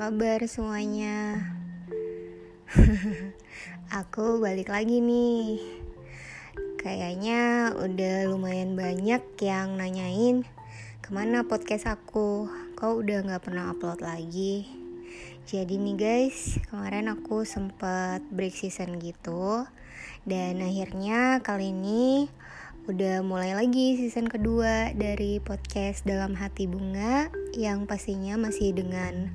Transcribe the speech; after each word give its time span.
kabar 0.00 0.40
semuanya? 0.48 1.36
Aku 4.00 4.40
balik 4.40 4.72
lagi 4.72 4.96
nih. 4.96 5.60
Kayaknya 6.80 7.76
udah 7.76 8.32
lumayan 8.32 8.80
banyak 8.80 9.20
yang 9.44 9.76
nanyain 9.76 10.48
ke 11.04 11.12
mana 11.12 11.44
podcast 11.44 11.84
aku. 11.84 12.48
Kau 12.80 13.04
udah 13.04 13.28
gak 13.28 13.44
pernah 13.44 13.76
upload 13.76 14.00
lagi. 14.00 14.64
Jadi 15.44 15.76
nih 15.76 15.96
guys, 16.00 16.56
kemarin 16.72 17.12
aku 17.12 17.44
sempet 17.44 18.24
break 18.32 18.56
season 18.56 18.96
gitu. 19.04 19.68
Dan 20.24 20.64
akhirnya 20.64 21.44
kali 21.44 21.76
ini 21.76 22.32
udah 22.88 23.20
mulai 23.20 23.52
lagi 23.52 24.00
season 24.00 24.32
kedua 24.32 24.96
dari 24.96 25.44
podcast 25.44 26.08
dalam 26.08 26.32
hati 26.40 26.64
bunga 26.64 27.28
yang 27.52 27.84
pastinya 27.84 28.40
masih 28.40 28.72
dengan 28.72 29.28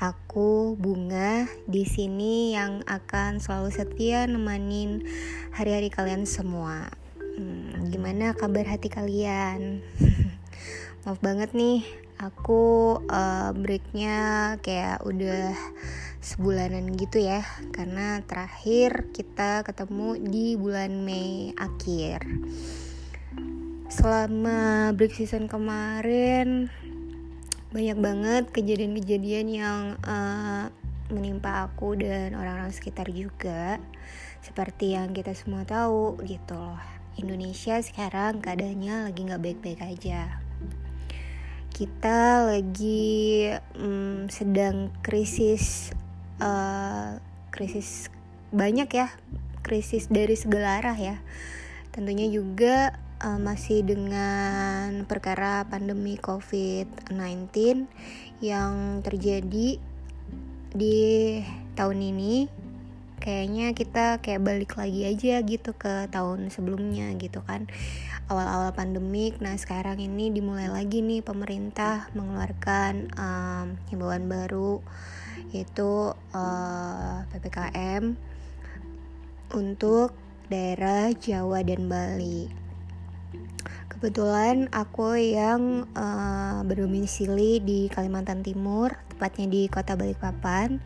aku 0.00 0.80
bunga 0.80 1.44
di 1.68 1.84
sini 1.84 2.56
yang 2.56 2.80
akan 2.88 3.36
selalu 3.36 3.68
setia 3.68 4.24
nemanin 4.24 5.04
hari-hari 5.52 5.92
kalian 5.92 6.24
semua. 6.24 6.88
Hmm, 7.36 7.92
gimana 7.92 8.32
kabar 8.32 8.64
hati 8.64 8.88
kalian? 8.88 9.84
Maaf 11.04 11.20
banget 11.20 11.52
nih, 11.52 11.84
aku 12.16 12.96
uh, 13.12 13.52
breaknya 13.52 14.56
kayak 14.64 15.04
udah 15.04 15.52
sebulanan 16.24 16.96
gitu 16.96 17.20
ya 17.20 17.44
karena 17.72 18.24
terakhir 18.24 19.08
kita 19.12 19.64
ketemu 19.64 20.20
di 20.20 20.56
bulan 20.56 21.00
Mei 21.00 21.56
akhir 21.56 22.24
selama 23.88 24.92
break 24.92 25.16
season 25.16 25.48
kemarin 25.48 26.68
banyak 27.70 27.98
banget 28.02 28.44
kejadian-kejadian 28.50 29.46
yang 29.46 29.80
uh, 30.02 30.70
menimpa 31.10 31.70
aku 31.70 31.94
dan 31.94 32.34
orang-orang 32.34 32.74
sekitar 32.74 33.06
juga. 33.10 33.78
Seperti 34.42 34.98
yang 34.98 35.14
kita 35.14 35.36
semua 35.36 35.62
tahu 35.68 36.18
gitu 36.24 36.56
loh 36.56 36.80
Indonesia 37.20 37.76
sekarang 37.82 38.40
keadaannya 38.40 39.10
lagi 39.10 39.20
nggak 39.26 39.42
baik-baik 39.42 39.80
aja. 39.82 40.40
Kita 41.70 42.48
lagi 42.48 43.50
um, 43.76 44.26
sedang 44.32 44.94
krisis 45.04 45.92
uh, 46.40 47.20
krisis 47.52 48.08
banyak 48.50 48.90
ya 48.90 49.08
krisis 49.62 50.08
dari 50.08 50.34
segala 50.34 50.80
arah 50.80 50.98
ya. 50.98 51.16
Tentunya 51.90 52.26
juga 52.30 52.96
uh, 53.20 53.38
masih 53.40 53.84
dengan 53.84 55.04
perkara 55.04 55.68
pandemi 55.68 56.16
COVID-19 56.16 57.86
yang 58.40 59.04
terjadi 59.04 59.76
di 60.70 61.00
tahun 61.76 61.98
ini 62.00 62.48
kayaknya 63.20 63.76
kita 63.76 64.18
kayak 64.24 64.40
balik 64.40 64.72
lagi 64.80 65.04
aja 65.04 65.44
gitu 65.44 65.76
ke 65.76 66.08
tahun 66.08 66.48
sebelumnya 66.48 67.12
gitu 67.20 67.44
kan 67.44 67.68
awal-awal 68.32 68.72
pandemik 68.72 69.36
nah 69.44 69.52
sekarang 69.60 70.00
ini 70.00 70.32
dimulai 70.32 70.72
lagi 70.72 71.04
nih 71.04 71.20
pemerintah 71.20 72.08
mengeluarkan 72.16 73.12
um, 73.20 73.66
himbauan 73.92 74.24
baru 74.24 74.80
yaitu 75.50 76.14
uh, 76.14 76.36
eh, 76.36 77.16
PPKM 77.34 78.14
untuk 79.50 80.14
daerah 80.46 81.10
Jawa 81.14 81.62
dan 81.66 81.90
Bali. 81.90 82.69
Kebetulan 83.90 84.70
aku 84.72 85.18
yang 85.18 85.84
uh, 85.92 86.64
berdomisili 86.64 87.60
di 87.60 87.86
Kalimantan 87.92 88.40
Timur, 88.40 88.96
tepatnya 89.12 89.46
di 89.50 89.68
Kota 89.68 89.98
Balikpapan. 89.98 90.80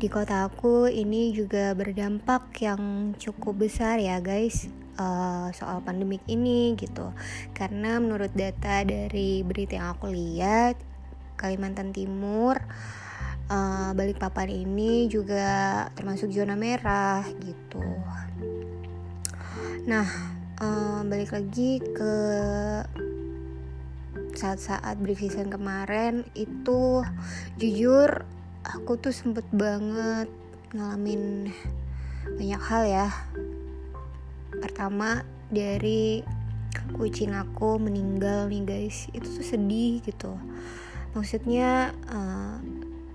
Di 0.00 0.08
kota 0.08 0.48
aku 0.48 0.88
ini 0.88 1.28
juga 1.36 1.76
berdampak 1.76 2.56
yang 2.64 3.12
cukup 3.20 3.68
besar 3.68 4.00
ya 4.00 4.16
guys 4.22 4.72
uh, 4.96 5.52
soal 5.52 5.84
pandemik 5.84 6.24
ini 6.24 6.72
gitu. 6.78 7.12
Karena 7.52 8.00
menurut 8.00 8.32
data 8.32 8.80
dari 8.80 9.44
berita 9.44 9.76
yang 9.76 9.92
aku 9.92 10.08
lihat, 10.08 10.80
Kalimantan 11.36 11.92
Timur 11.92 12.56
uh, 13.50 13.90
Balikpapan 13.92 14.48
ini 14.48 15.10
juga 15.10 15.84
termasuk 15.98 16.30
zona 16.32 16.54
merah 16.54 17.26
gitu. 17.42 17.82
Nah, 19.84 20.29
uh, 20.60 21.00
balik 21.08 21.32
lagi 21.32 21.80
ke 21.80 22.14
saat-saat 24.36 25.00
break 25.00 25.20
season 25.20 25.50
kemarin 25.50 26.22
itu 26.36 27.02
jujur 27.58 28.24
aku 28.64 28.96
tuh 29.00 29.12
sempet 29.12 29.44
banget 29.50 30.28
ngalamin 30.76 31.50
banyak 32.36 32.62
hal 32.62 32.82
ya. 32.86 33.08
Pertama 34.60 35.24
dari 35.50 36.22
kucing 36.94 37.34
aku 37.34 37.80
meninggal 37.80 38.46
nih 38.46 38.62
guys, 38.62 39.10
itu 39.10 39.26
tuh 39.26 39.46
sedih 39.46 39.98
gitu. 40.04 40.36
Maksudnya 41.16 41.90
uh, 42.06 42.62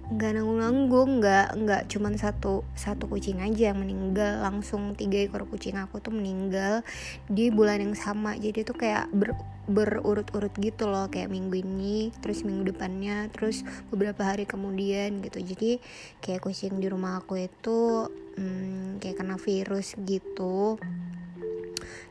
nggak 0.06 0.32
nanggung 0.38 0.60
nanggung 0.62 1.10
nggak 1.18 1.48
nggak 1.58 1.82
cuman 1.90 2.14
satu 2.14 2.62
satu 2.78 3.10
kucing 3.10 3.42
aja 3.42 3.74
yang 3.74 3.82
meninggal. 3.82 4.42
Langsung 4.46 4.94
tiga 4.94 5.22
ekor 5.26 5.50
kucing 5.50 5.78
aku 5.80 5.98
tuh 5.98 6.14
meninggal 6.14 6.86
di 7.26 7.50
bulan 7.50 7.82
yang 7.82 7.98
sama. 7.98 8.38
Jadi 8.38 8.62
tuh 8.62 8.78
kayak 8.78 9.10
ber, 9.10 9.34
berurut-urut 9.66 10.54
gitu 10.62 10.86
loh 10.86 11.10
kayak 11.10 11.34
minggu 11.34 11.66
ini 11.66 12.14
terus 12.22 12.46
minggu 12.46 12.70
depannya 12.70 13.34
terus 13.34 13.66
beberapa 13.90 14.22
hari 14.22 14.46
kemudian 14.46 15.26
gitu. 15.26 15.42
Jadi 15.42 15.82
kayak 16.22 16.46
kucing 16.46 16.78
di 16.78 16.86
rumah 16.86 17.18
aku 17.24 17.42
itu 17.42 18.06
hmm, 18.38 19.02
kayak 19.02 19.18
kena 19.18 19.42
virus 19.42 19.98
gitu 20.06 20.78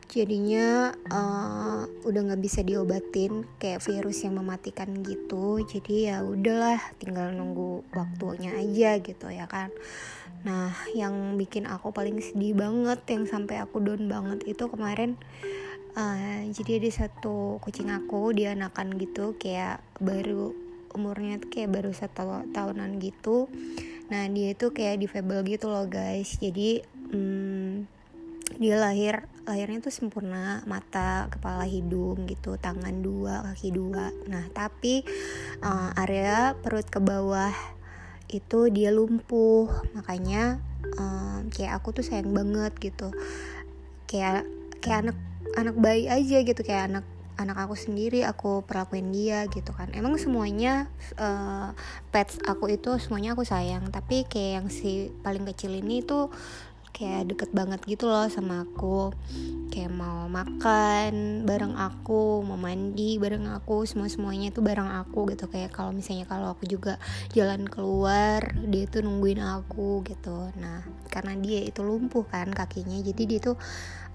jadinya 0.09 0.93
uh, 1.09 1.83
udah 2.05 2.21
nggak 2.31 2.41
bisa 2.41 2.61
diobatin 2.61 3.43
kayak 3.57 3.81
virus 3.81 4.23
yang 4.23 4.37
mematikan 4.37 4.91
gitu. 5.01 5.61
Jadi 5.65 6.09
ya 6.11 6.21
udahlah 6.21 6.79
tinggal 7.01 7.33
nunggu 7.33 7.83
waktunya 7.91 8.55
aja 8.55 9.01
gitu 9.01 9.27
ya 9.31 9.49
kan. 9.49 9.73
Nah 10.45 10.71
yang 10.93 11.35
bikin 11.41 11.65
aku 11.65 11.89
paling 11.89 12.21
sedih 12.21 12.53
banget 12.53 13.01
yang 13.09 13.25
sampai 13.25 13.57
aku 13.57 13.81
down 13.81 14.05
banget 14.05 14.45
itu 14.45 14.69
kemarin 14.69 15.17
uh, 15.97 16.45
jadi 16.53 16.77
ada 16.83 16.91
satu 16.91 17.57
kucing 17.63 17.89
aku 17.89 18.35
dia 18.35 18.53
anakan 18.53 18.99
gitu 19.01 19.33
kayak 19.41 19.81
baru 19.97 20.53
umurnya 20.95 21.41
tuh 21.43 21.49
kayak 21.51 21.75
baru 21.75 21.91
satu 21.91 22.47
tahunan 22.55 23.01
gitu. 23.03 23.51
Nah 24.07 24.29
dia 24.31 24.53
itu 24.53 24.71
kayak 24.71 25.01
difabel 25.01 25.43
gitu 25.43 25.67
loh 25.67 25.89
guys. 25.89 26.39
Jadi 26.39 26.85
hmm, 27.11 27.64
dia 28.55 28.79
lahir 28.79 29.27
lahirnya 29.45 29.83
tuh 29.83 29.93
sempurna 29.93 30.65
mata 30.65 31.29
kepala 31.29 31.67
hidung 31.69 32.25
gitu 32.25 32.57
tangan 32.57 33.03
dua 33.03 33.45
kaki 33.51 33.69
dua. 33.75 34.09
Nah 34.25 34.49
tapi 34.51 35.05
uh, 35.61 35.91
area 35.99 36.57
perut 36.59 36.87
ke 36.89 36.97
bawah 36.97 37.53
itu 38.31 38.73
dia 38.73 38.89
lumpuh. 38.89 39.69
Makanya 39.93 40.59
uh, 40.97 41.45
kayak 41.53 41.77
aku 41.77 42.01
tuh 42.01 42.05
sayang 42.05 42.33
banget 42.33 42.73
gitu. 42.81 43.13
Kayak 44.09 44.47
kayak 44.81 45.09
anak 45.09 45.17
anak 45.59 45.75
bayi 45.77 46.09
aja 46.09 46.41
gitu. 46.41 46.61
Kayak 46.65 46.89
anak 46.89 47.05
anak 47.35 47.57
aku 47.67 47.75
sendiri 47.75 48.23
aku 48.23 48.63
perlakuin 48.63 49.11
dia 49.11 49.45
gitu 49.51 49.75
kan. 49.75 49.91
Emang 49.91 50.15
semuanya 50.15 50.87
uh, 51.19 51.75
pets 52.09 52.39
aku 52.47 52.71
itu 52.73 52.97
semuanya 52.97 53.37
aku 53.37 53.45
sayang. 53.45 53.91
Tapi 53.91 54.25
kayak 54.25 54.51
yang 54.63 54.67
si 54.71 55.13
paling 55.21 55.45
kecil 55.45 55.75
ini 55.75 56.01
tuh 56.01 56.31
kayak 56.95 57.35
deket 57.35 57.51
banget 57.51 57.83
gitu 57.83 58.07
loh 58.07 58.31
sama 58.31 58.63
aku. 58.63 59.11
Kayak 59.67 59.91
mau 59.91 60.31
makan 60.31 61.43
bareng 61.43 61.75
aku 61.75 62.39
mau 62.47 62.55
mandi 62.55 63.19
bareng 63.19 63.51
aku 63.51 63.83
semua 63.83 64.07
semuanya 64.07 64.55
itu 64.55 64.63
bareng 64.63 64.87
aku 64.87 65.27
gitu. 65.35 65.51
Kayak 65.51 65.75
kalau 65.75 65.91
misalnya 65.91 66.23
kalau 66.23 66.55
aku 66.55 66.63
juga 66.63 66.95
jalan 67.35 67.67
keluar 67.67 68.55
dia 68.71 68.87
tuh 68.87 69.03
nungguin 69.03 69.43
aku 69.43 70.07
gitu. 70.07 70.55
Nah 70.55 70.87
karena 71.11 71.35
dia 71.35 71.67
itu 71.67 71.83
lumpuh 71.83 72.23
kan 72.23 72.47
kakinya 72.55 73.03
jadi 73.03 73.21
dia 73.27 73.39
tuh 73.43 73.59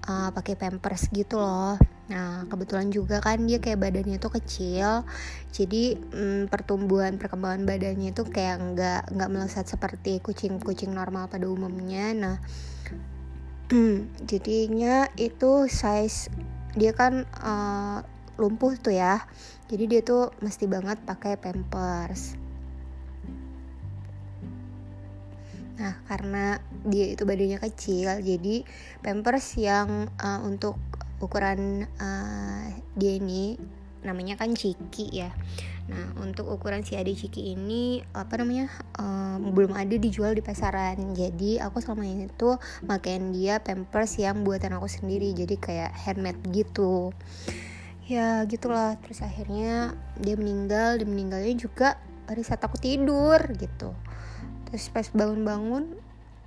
uh, 0.09 0.29
pakai 0.33 0.57
pampers 0.57 1.09
gitu 1.13 1.37
loh. 1.37 1.77
Nah, 2.11 2.43
kebetulan 2.51 2.91
juga 2.91 3.23
kan 3.23 3.39
dia 3.47 3.63
kayak 3.63 3.79
badannya 3.79 4.19
tuh 4.19 4.35
kecil, 4.35 5.07
jadi 5.55 5.95
hmm, 5.95 6.51
pertumbuhan 6.51 7.15
perkembangan 7.15 7.63
badannya 7.63 8.11
itu 8.11 8.27
kayak 8.27 8.59
nggak 8.59 9.01
nggak 9.15 9.29
melesat 9.31 9.65
seperti 9.71 10.19
kucing-kucing 10.19 10.91
normal 10.91 11.31
pada 11.31 11.47
umumnya. 11.47 12.11
Nah, 12.11 12.35
jadinya 14.27 15.07
itu 15.15 15.65
size 15.71 16.27
dia 16.75 16.91
kan 16.95 17.27
uh, 17.39 18.03
lumpuh 18.39 18.75
tuh 18.79 18.95
ya, 18.95 19.23
jadi 19.67 19.83
dia 19.87 20.01
tuh 20.03 20.31
mesti 20.39 20.65
banget 20.67 21.03
pakai 21.03 21.35
pampers. 21.35 22.39
Nah, 25.81 25.97
karena 26.05 26.61
dia 26.85 27.11
itu 27.11 27.25
badannya 27.25 27.59
kecil, 27.59 28.21
jadi 28.23 28.63
pampers 29.03 29.57
yang 29.59 30.07
uh, 30.21 30.39
untuk 30.47 30.79
ukuran 31.21 31.85
uh, 31.99 32.65
dia 32.95 33.17
ini 33.19 33.57
namanya 34.01 34.33
kan 34.33 34.57
ciki 34.57 35.13
ya 35.13 35.29
Nah 35.91 36.23
untuk 36.23 36.47
ukuran 36.47 36.87
si 36.87 36.95
Ade 36.95 37.11
Ciki 37.11 37.51
ini 37.51 37.99
apa 38.15 38.39
namanya 38.39 38.71
um, 38.95 39.51
belum 39.51 39.75
ada 39.75 39.91
dijual 39.99 40.31
di 40.31 40.39
pasaran. 40.39 41.11
Jadi 41.11 41.59
aku 41.59 41.83
selama 41.83 42.07
ini 42.07 42.31
tuh 42.31 42.55
makaiin 42.87 43.35
dia 43.35 43.59
pampers 43.59 44.15
yang 44.15 44.47
buatan 44.47 44.79
aku 44.79 44.87
sendiri. 44.87 45.35
Jadi 45.35 45.59
kayak 45.59 45.91
handmade 45.91 46.39
gitu. 46.55 47.11
Ya 48.07 48.41
gitulah. 48.47 48.95
Terus 49.03 49.19
akhirnya 49.19 49.99
dia 50.15 50.39
meninggal. 50.39 50.95
Dia 50.95 51.07
meninggalnya 51.07 51.55
juga 51.59 51.99
pada 52.23 52.41
saat 52.41 52.63
aku 52.63 52.79
tidur 52.79 53.39
gitu. 53.59 53.91
Terus 54.71 54.87
pas 54.87 55.03
bangun-bangun 55.11 55.99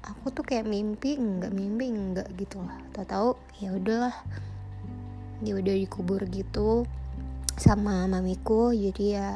aku 0.05 0.33
tuh 0.37 0.45
kayak 0.45 0.69
mimpi 0.69 1.17
enggak 1.17 1.53
mimpi 1.57 1.89
enggak 1.89 2.29
gitu 2.37 2.61
lah 2.61 2.77
tahu-tahu 2.93 3.41
ya 3.57 3.73
udahlah 3.73 4.17
dia 5.41 5.57
udah 5.57 5.75
dikubur 5.81 6.21
gitu 6.29 6.85
sama 7.57 8.07
mamiku 8.11 8.75
jadi 8.75 9.05
ya 9.05 9.29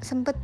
sempet 0.00 0.36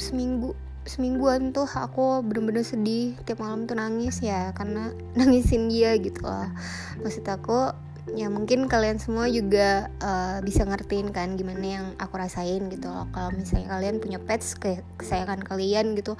seminggu 0.00 0.56
semingguan 0.82 1.54
tuh 1.54 1.68
aku 1.68 2.26
bener-bener 2.26 2.66
sedih 2.66 3.14
tiap 3.22 3.38
malam 3.38 3.70
tuh 3.70 3.78
nangis 3.78 4.18
ya 4.18 4.50
karena 4.50 4.90
nangisin 5.18 5.70
dia 5.70 5.94
gitu 5.98 6.26
lah. 6.26 6.50
Maksud 6.98 7.22
aku 7.22 7.70
ya 8.18 8.26
mungkin 8.26 8.66
kalian 8.66 8.98
semua 8.98 9.30
juga 9.30 9.86
uh, 10.02 10.42
bisa 10.42 10.66
ngertiin 10.66 11.14
kan 11.14 11.38
gimana 11.38 11.62
yang 11.62 11.86
aku 12.02 12.18
rasain 12.18 12.66
gitu 12.66 12.90
loh. 12.90 13.06
Kalau 13.14 13.30
misalnya 13.30 13.78
kalian 13.78 14.02
punya 14.02 14.18
pets 14.18 14.58
kayak 14.58 14.82
kesayangan 14.98 15.46
kalian 15.46 15.94
gitu 15.94 16.18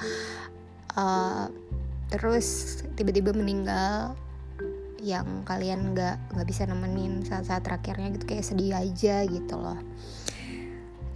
uh, 0.94 1.50
terus 2.12 2.78
tiba-tiba 2.94 3.34
meninggal 3.34 4.14
yang 5.02 5.42
kalian 5.42 5.92
nggak 5.92 6.30
nggak 6.30 6.46
bisa 6.46 6.62
nemenin 6.62 7.26
saat-saat 7.26 7.66
terakhirnya 7.66 8.14
gitu 8.14 8.24
kayak 8.30 8.46
sedih 8.46 8.78
aja 8.78 9.26
gitu 9.26 9.54
loh. 9.58 9.78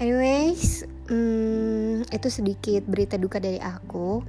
Anyways 0.02 0.82
hmm, 1.06 2.10
itu 2.10 2.28
sedikit 2.28 2.82
berita 2.84 3.14
duka 3.14 3.38
dari 3.38 3.62
aku. 3.62 4.26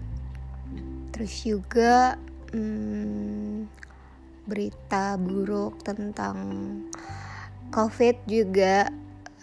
Terus 1.09 1.33
juga 1.41 2.21
hmm, 2.53 3.65
berita 4.45 5.17
buruk 5.17 5.81
tentang 5.81 6.37
covid 7.73 8.21
juga. 8.29 8.93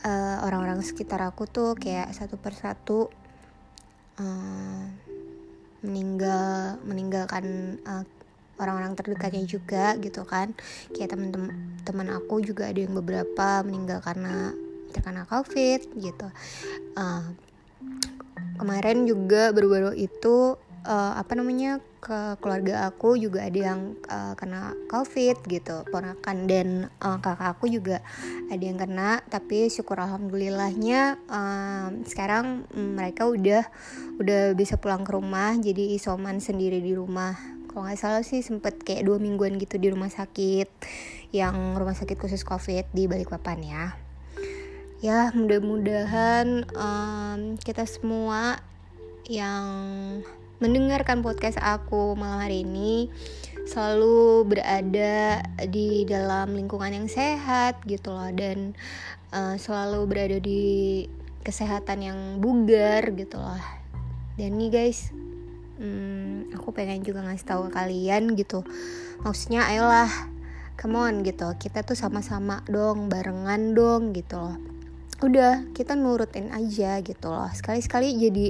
Uh, 0.05 0.37
orang-orang 0.45 0.85
sekitar 0.85 1.25
aku 1.25 1.49
tuh 1.49 1.73
kayak 1.81 2.13
satu 2.13 2.37
persatu 2.37 3.09
uh, 4.21 4.85
meninggal 5.81 6.77
meninggalkan 6.85 7.77
uh, 7.89 8.05
orang-orang 8.59 8.95
terdekatnya 8.95 9.45
juga 9.47 9.95
gitu 9.99 10.23
kan. 10.27 10.55
Kayak 10.93 11.17
teman-teman 11.17 12.09
aku 12.15 12.41
juga 12.43 12.71
ada 12.71 12.81
yang 12.81 12.95
beberapa 12.95 13.63
meninggal 13.67 14.01
karena 14.03 14.55
terkena 14.95 15.27
covid 15.27 15.83
gitu. 15.99 16.29
Uh, 16.95 17.35
kemarin 18.55 19.03
juga 19.05 19.51
baru-baru 19.51 19.99
itu 19.99 20.55
uh, 20.87 21.13
apa 21.19 21.35
namanya 21.35 21.83
ke 22.05 22.37
keluarga 22.45 22.85
aku 22.85 23.17
juga 23.17 23.49
ada 23.49 23.73
yang 23.73 23.97
uh, 24.13 24.37
kena 24.37 24.77
covid 24.93 25.41
gitu 25.49 25.89
ponakan 25.89 26.45
dan 26.45 26.69
uh, 27.01 27.17
kakak 27.17 27.57
aku 27.57 27.73
juga 27.73 28.05
ada 28.53 28.61
yang 28.61 28.77
kena. 28.77 29.25
Tapi 29.27 29.73
syukur 29.73 29.99
alhamdulillahnya 29.99 31.17
uh, 31.27 31.89
sekarang 32.05 32.69
mereka 32.77 33.25
udah 33.25 33.65
udah 34.21 34.53
bisa 34.53 34.77
pulang 34.77 35.03
ke 35.03 35.17
rumah. 35.17 35.57
Jadi 35.57 35.97
isoman 35.97 36.39
sendiri 36.45 36.79
di 36.85 36.93
rumah 36.93 37.54
kalau 37.75 37.91
nggak 37.91 37.99
salah 37.99 38.23
sih 38.23 38.39
sempet 38.39 38.79
kayak 38.87 39.03
dua 39.03 39.19
mingguan 39.19 39.59
gitu 39.59 39.83
di 39.83 39.91
rumah 39.91 40.07
sakit 40.07 40.71
yang 41.35 41.75
rumah 41.75 41.99
sakit 41.99 42.15
khusus 42.15 42.47
covid 42.47 42.87
di 42.95 43.11
Balikpapan 43.11 43.59
ya. 43.67 43.85
Ya 45.03 45.35
mudah-mudahan 45.35 46.71
um, 46.71 47.59
kita 47.59 47.83
semua 47.83 48.63
yang 49.27 49.67
mendengarkan 50.63 51.27
podcast 51.27 51.59
aku 51.59 52.15
malam 52.15 52.47
hari 52.47 52.63
ini 52.63 53.11
selalu 53.67 54.47
berada 54.47 55.43
di 55.67 56.07
dalam 56.07 56.55
lingkungan 56.55 56.95
yang 56.95 57.09
sehat 57.11 57.83
gitu 57.91 58.15
loh 58.15 58.31
dan 58.31 58.79
uh, 59.35 59.59
selalu 59.59 60.07
berada 60.07 60.39
di 60.39 61.05
kesehatan 61.43 62.07
yang 62.07 62.19
bugar 62.39 63.11
gitu 63.19 63.43
loh. 63.43 63.61
Dan 64.39 64.63
nih 64.63 64.71
guys 64.71 65.24
hmm, 65.79 66.55
aku 66.55 66.71
pengen 66.75 67.03
juga 67.03 67.25
ngasih 67.25 67.47
tahu 67.47 67.61
ke 67.69 67.71
kalian 67.79 68.35
gitu. 68.39 68.63
Maksudnya 69.23 69.67
ayolah 69.69 70.11
come 70.79 70.99
on 70.99 71.23
gitu. 71.23 71.49
Kita 71.59 71.83
tuh 71.83 71.97
sama-sama 71.99 72.63
dong 72.67 73.11
barengan 73.11 73.75
dong 73.75 74.15
gitu 74.15 74.39
loh. 74.39 74.57
Udah 75.23 75.65
kita 75.73 75.95
nurutin 75.95 76.51
aja 76.51 76.99
gitu 77.01 77.27
loh. 77.31 77.49
Sekali-sekali 77.51 78.15
jadi 78.19 78.47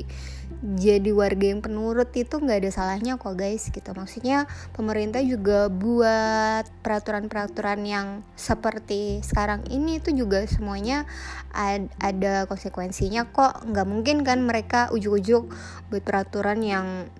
jadi 0.65 1.13
warga 1.13 1.53
yang 1.53 1.61
penurut 1.61 2.09
itu 2.17 2.41
nggak 2.41 2.65
ada 2.65 2.71
salahnya 2.73 3.21
kok 3.21 3.37
guys 3.37 3.69
gitu. 3.69 3.93
Maksudnya 3.93 4.49
pemerintah 4.73 5.21
juga 5.21 5.69
buat 5.69 6.65
peraturan-peraturan 6.81 7.85
yang 7.85 8.25
seperti 8.33 9.21
sekarang 9.21 9.69
ini 9.69 10.01
itu 10.01 10.17
juga 10.17 10.41
semuanya 10.49 11.05
ad 11.53 11.93
ada 12.01 12.49
konsekuensinya 12.49 13.29
kok. 13.29 13.69
Nggak 13.69 13.87
mungkin 13.87 14.17
kan 14.25 14.41
mereka 14.41 14.89
ujuk-ujuk 14.97 15.53
buat 15.93 16.01
peraturan 16.01 16.65
yang 16.65 17.13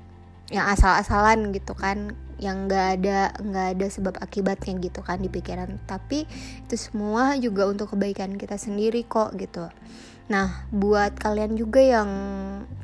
yang 0.49 0.65
asal-asalan 0.73 1.53
gitu 1.53 1.77
kan 1.77 2.17
yang 2.41 2.65
nggak 2.65 3.01
ada 3.01 3.33
nggak 3.45 3.67
ada 3.77 3.87
sebab 3.93 4.15
akibatnya 4.25 4.73
gitu 4.81 5.05
kan 5.05 5.21
di 5.21 5.29
pikiran. 5.29 5.85
Tapi 5.85 6.25
itu 6.65 6.77
semua 6.81 7.37
juga 7.37 7.69
untuk 7.69 7.93
kebaikan 7.93 8.41
kita 8.41 8.57
sendiri 8.57 9.05
kok 9.05 9.37
gitu 9.37 9.69
Nah, 10.25 10.65
buat 10.73 11.21
kalian 11.21 11.53
juga 11.53 11.85
yang 11.85 12.09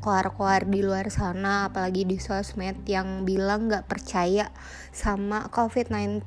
koar-koar 0.04 0.68
di 0.68 0.84
luar 0.84 1.08
sana, 1.08 1.72
apalagi 1.72 2.04
di 2.04 2.20
sosmed 2.20 2.84
yang 2.84 3.24
bilang 3.24 3.72
gak 3.72 3.88
percaya 3.88 4.52
sama 4.92 5.48
COVID-19, 5.48 6.20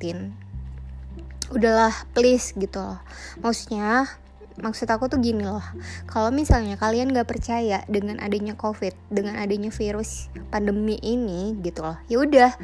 udahlah 1.54 1.94
please 2.14 2.50
gitu 2.58 2.82
loh. 2.82 2.98
Maksudnya, 3.38 4.10
maksud 4.58 4.90
aku 4.90 5.06
tuh 5.06 5.22
gini 5.22 5.46
loh, 5.46 5.62
kalau 6.10 6.34
misalnya 6.34 6.74
kalian 6.74 7.14
gak 7.14 7.30
percaya 7.30 7.86
dengan 7.86 8.18
adanya 8.18 8.58
COVID, 8.58 8.94
dengan 9.10 9.38
adanya 9.38 9.70
virus 9.70 10.34
pandemi 10.50 10.98
ini 10.98 11.54
gitu 11.62 11.82
loh, 11.86 11.98
ya 12.10 12.22
udah 12.22 12.58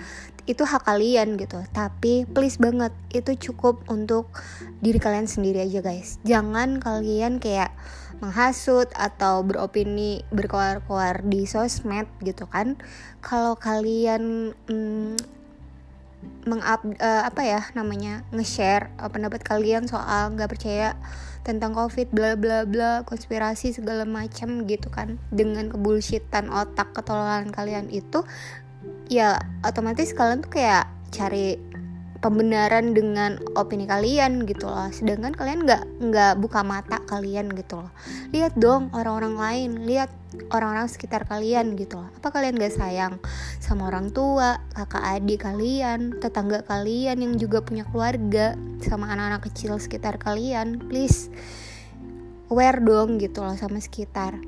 itu 0.50 0.67
hak 0.67 0.91
kalian 0.91 1.38
gitu. 1.38 1.62
Tapi 1.71 2.26
please 2.26 2.59
banget 2.59 2.90
itu 3.14 3.50
cukup 3.50 3.87
untuk 3.87 4.26
diri 4.83 4.99
kalian 4.99 5.30
sendiri 5.30 5.62
aja 5.62 5.78
guys. 5.78 6.19
Jangan 6.26 6.83
kalian 6.83 7.38
kayak 7.38 7.71
menghasut 8.20 8.88
atau 8.92 9.40
beropini 9.40 10.22
berkoar-koar 10.28 11.24
di 11.24 11.48
sosmed 11.48 12.06
gitu 12.20 12.44
kan. 12.46 12.76
Kalau 13.24 13.56
kalian 13.56 14.52
mm, 14.68 15.16
mengup 16.44 16.80
uh, 17.00 17.22
apa 17.24 17.42
ya 17.44 17.60
namanya 17.72 18.24
nge-share 18.32 18.92
uh, 19.00 19.08
pendapat 19.08 19.40
kalian 19.40 19.88
soal 19.88 20.32
nggak 20.36 20.52
percaya 20.52 20.96
tentang 21.40 21.72
covid 21.72 22.12
bla 22.12 22.36
bla 22.36 22.68
bla 22.68 23.00
konspirasi 23.08 23.72
segala 23.72 24.04
macam 24.04 24.68
gitu 24.68 24.92
kan 24.92 25.16
dengan 25.32 25.72
kebulsitan 25.72 26.52
otak 26.52 26.92
ketololan 26.92 27.48
kalian 27.48 27.88
itu 27.88 28.24
ya 29.08 29.40
otomatis 29.64 30.12
kalian 30.12 30.44
tuh 30.44 30.52
kayak 30.60 30.84
cari 31.08 31.56
pembenaran 32.20 32.92
dengan 32.92 33.40
opini 33.56 33.88
kalian 33.88 34.44
gitu 34.44 34.68
loh. 34.68 34.92
Sedangkan 34.92 35.32
kalian 35.32 35.64
nggak 35.64 35.82
nggak 36.04 36.32
buka 36.36 36.60
mata 36.60 37.00
kalian 37.08 37.48
gitu 37.56 37.80
loh. 37.80 37.90
Lihat 38.30 38.56
dong 38.60 38.92
orang-orang 38.92 39.34
lain 39.40 39.70
lihat 39.88 40.12
orang-orang 40.52 40.86
sekitar 40.86 41.24
kalian 41.24 41.74
gitu 41.74 41.98
loh. 41.98 42.08
Apa 42.20 42.30
kalian 42.30 42.60
gak 42.60 42.76
sayang 42.76 43.18
sama 43.58 43.90
orang 43.90 44.12
tua 44.14 44.60
kakak 44.76 45.02
adik 45.18 45.42
kalian 45.42 46.20
tetangga 46.20 46.62
kalian 46.62 47.18
yang 47.24 47.34
juga 47.40 47.64
punya 47.64 47.82
keluarga 47.88 48.54
sama 48.84 49.10
anak-anak 49.10 49.50
kecil 49.50 49.80
sekitar 49.80 50.20
kalian? 50.20 50.78
Please 50.86 51.32
aware 52.52 52.78
dong 52.78 53.18
gitu 53.18 53.42
loh 53.42 53.56
sama 53.56 53.80
sekitar. 53.80 54.38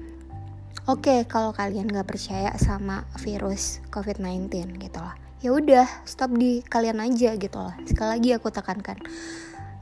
Oke, 0.90 1.14
okay, 1.14 1.30
kalau 1.30 1.54
kalian 1.54 1.86
gak 1.86 2.10
percaya 2.10 2.50
sama 2.58 3.06
virus 3.22 3.78
COVID-19 3.94 4.82
gitu 4.82 4.98
loh. 4.98 5.21
Ya 5.42 5.50
udah, 5.50 5.90
stop 6.06 6.38
di 6.38 6.62
kalian 6.62 7.02
aja 7.02 7.34
gitu 7.34 7.58
loh. 7.58 7.74
Sekali 7.82 8.14
lagi 8.14 8.30
aku 8.30 8.54
tekankan. 8.54 8.94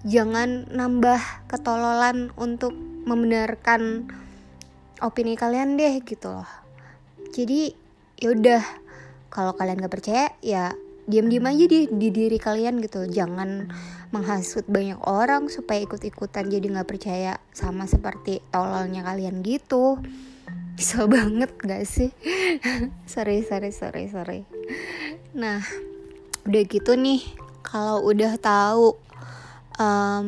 Jangan 0.09 0.73
nambah 0.73 1.21
ketololan 1.53 2.33
untuk 2.41 2.73
membenarkan 3.05 4.09
opini 5.05 5.37
kalian 5.37 5.77
deh 5.77 6.01
gitu 6.01 6.33
loh. 6.33 6.49
Jadi 7.37 7.77
ya 8.17 8.33
udah, 8.33 8.65
kalau 9.29 9.53
kalian 9.53 9.85
gak 9.85 9.93
percaya 9.93 10.33
ya 10.41 10.73
diam-diam 11.05 11.45
aja 11.53 11.65
di, 11.69 11.93
di 11.93 12.09
diri 12.09 12.41
kalian 12.41 12.81
gitu. 12.81 13.05
Jangan 13.05 13.69
menghasut 14.17 14.65
banyak 14.65 14.97
orang 15.05 15.53
supaya 15.53 15.85
ikut-ikutan 15.85 16.49
jadi 16.49 16.67
nggak 16.73 16.89
percaya 16.89 17.37
sama 17.53 17.87
seperti 17.87 18.43
tololnya 18.51 19.07
kalian 19.07 19.39
gitu 19.45 20.03
bisa 20.75 21.05
banget 21.07 21.53
gak 21.61 21.85
sih 21.85 22.09
sorry 23.13 23.45
sorry 23.45 23.69
sorry 23.69 24.09
sorry 24.09 24.49
nah 25.31 25.63
udah 26.49 26.63
gitu 26.67 26.99
nih 26.99 27.23
kalau 27.61 28.03
udah 28.03 28.35
tahu 28.41 28.99
um, 29.79 30.27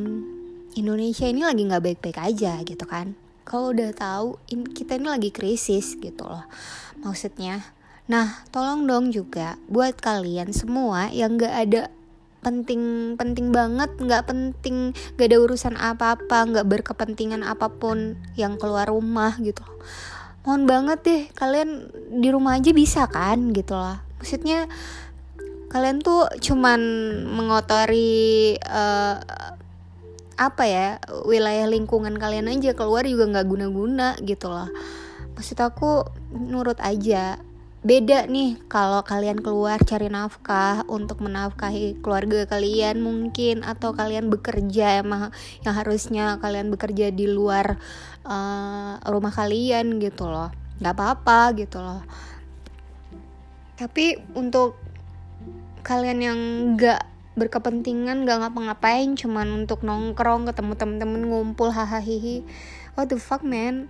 Indonesia 0.73 1.29
ini 1.29 1.45
lagi 1.45 1.63
nggak 1.69 1.85
baik-baik 1.85 2.19
aja 2.19 2.61
gitu 2.65 2.85
kan. 2.89 3.13
Kalau 3.43 3.75
udah 3.75 3.91
tahu 3.93 4.39
in, 4.49 4.65
kita 4.65 4.97
ini 4.97 5.11
lagi 5.11 5.31
krisis 5.35 5.99
gitu 5.99 6.25
loh 6.25 6.47
maksudnya. 7.03 7.61
Nah 8.09 8.47
tolong 8.55 8.89
dong 8.89 9.13
juga 9.13 9.61
buat 9.69 9.99
kalian 9.99 10.55
semua 10.55 11.13
yang 11.13 11.37
gak 11.37 11.53
ada 11.53 11.83
penting 12.43 13.15
penting 13.15 13.55
banget 13.55 13.91
nggak 14.03 14.27
penting 14.27 14.91
gak 15.15 15.31
ada 15.31 15.39
urusan 15.39 15.79
apa 15.79 16.19
apa 16.19 16.39
nggak 16.43 16.67
berkepentingan 16.67 17.47
apa 17.47 17.71
pun 17.71 18.17
yang 18.39 18.57
keluar 18.57 18.89
rumah 18.89 19.37
gitu. 19.43 19.63
Mohon 20.43 20.63
banget 20.67 20.99
deh 21.07 21.23
kalian 21.39 21.71
di 22.19 22.29
rumah 22.33 22.59
aja 22.59 22.71
bisa 22.75 23.07
kan 23.07 23.55
gitu 23.55 23.75
loh 23.79 24.12
maksudnya 24.23 24.71
kalian 25.73 25.99
tuh 25.99 26.31
cuman 26.39 26.79
mengotori 27.27 28.55
uh, 28.61 29.19
apa 30.39 30.65
ya 30.69 30.89
wilayah 31.25 31.67
lingkungan 31.67 32.15
kalian 32.21 32.47
aja 32.53 32.77
keluar 32.79 33.03
juga 33.09 33.27
nggak 33.27 33.49
guna-guna 33.51 34.15
gitu 34.23 34.47
loh. 34.47 34.71
Maksud 35.35 35.59
aku 35.59 36.07
nurut 36.31 36.79
aja 36.79 37.43
beda 37.83 38.31
nih 38.31 38.63
kalau 38.71 39.03
kalian 39.03 39.43
keluar 39.43 39.83
cari 39.83 40.07
nafkah 40.07 40.87
untuk 40.87 41.19
menafkahi 41.19 41.99
keluarga 41.99 42.47
kalian 42.47 43.03
mungkin 43.03 43.67
atau 43.67 43.91
kalian 43.91 44.31
bekerja 44.31 45.03
emang 45.03 45.35
yang 45.67 45.75
harusnya 45.75 46.39
kalian 46.39 46.71
bekerja 46.71 47.11
di 47.11 47.27
luar 47.27 47.75
uh, 48.23 49.03
rumah 49.09 49.35
kalian 49.35 49.99
gitu 49.99 50.29
loh. 50.31 50.53
Nggak 50.79 50.95
apa-apa 50.95 51.59
gitu 51.59 51.81
loh 51.81 52.05
tapi 53.77 54.21
untuk 54.37 54.79
kalian 55.83 56.19
yang 56.23 56.39
nggak 56.77 57.03
berkepentingan 57.35 58.29
nggak 58.29 58.45
ngapa-ngapain 58.45 59.17
cuman 59.17 59.65
untuk 59.65 59.83
nongkrong 59.83 60.47
ketemu 60.49 60.73
temen-temen 60.77 61.23
ngumpul 61.33 61.73
hahaha 61.73 62.45
what 62.95 63.09
the 63.09 63.17
fuck 63.17 63.41
man 63.41 63.89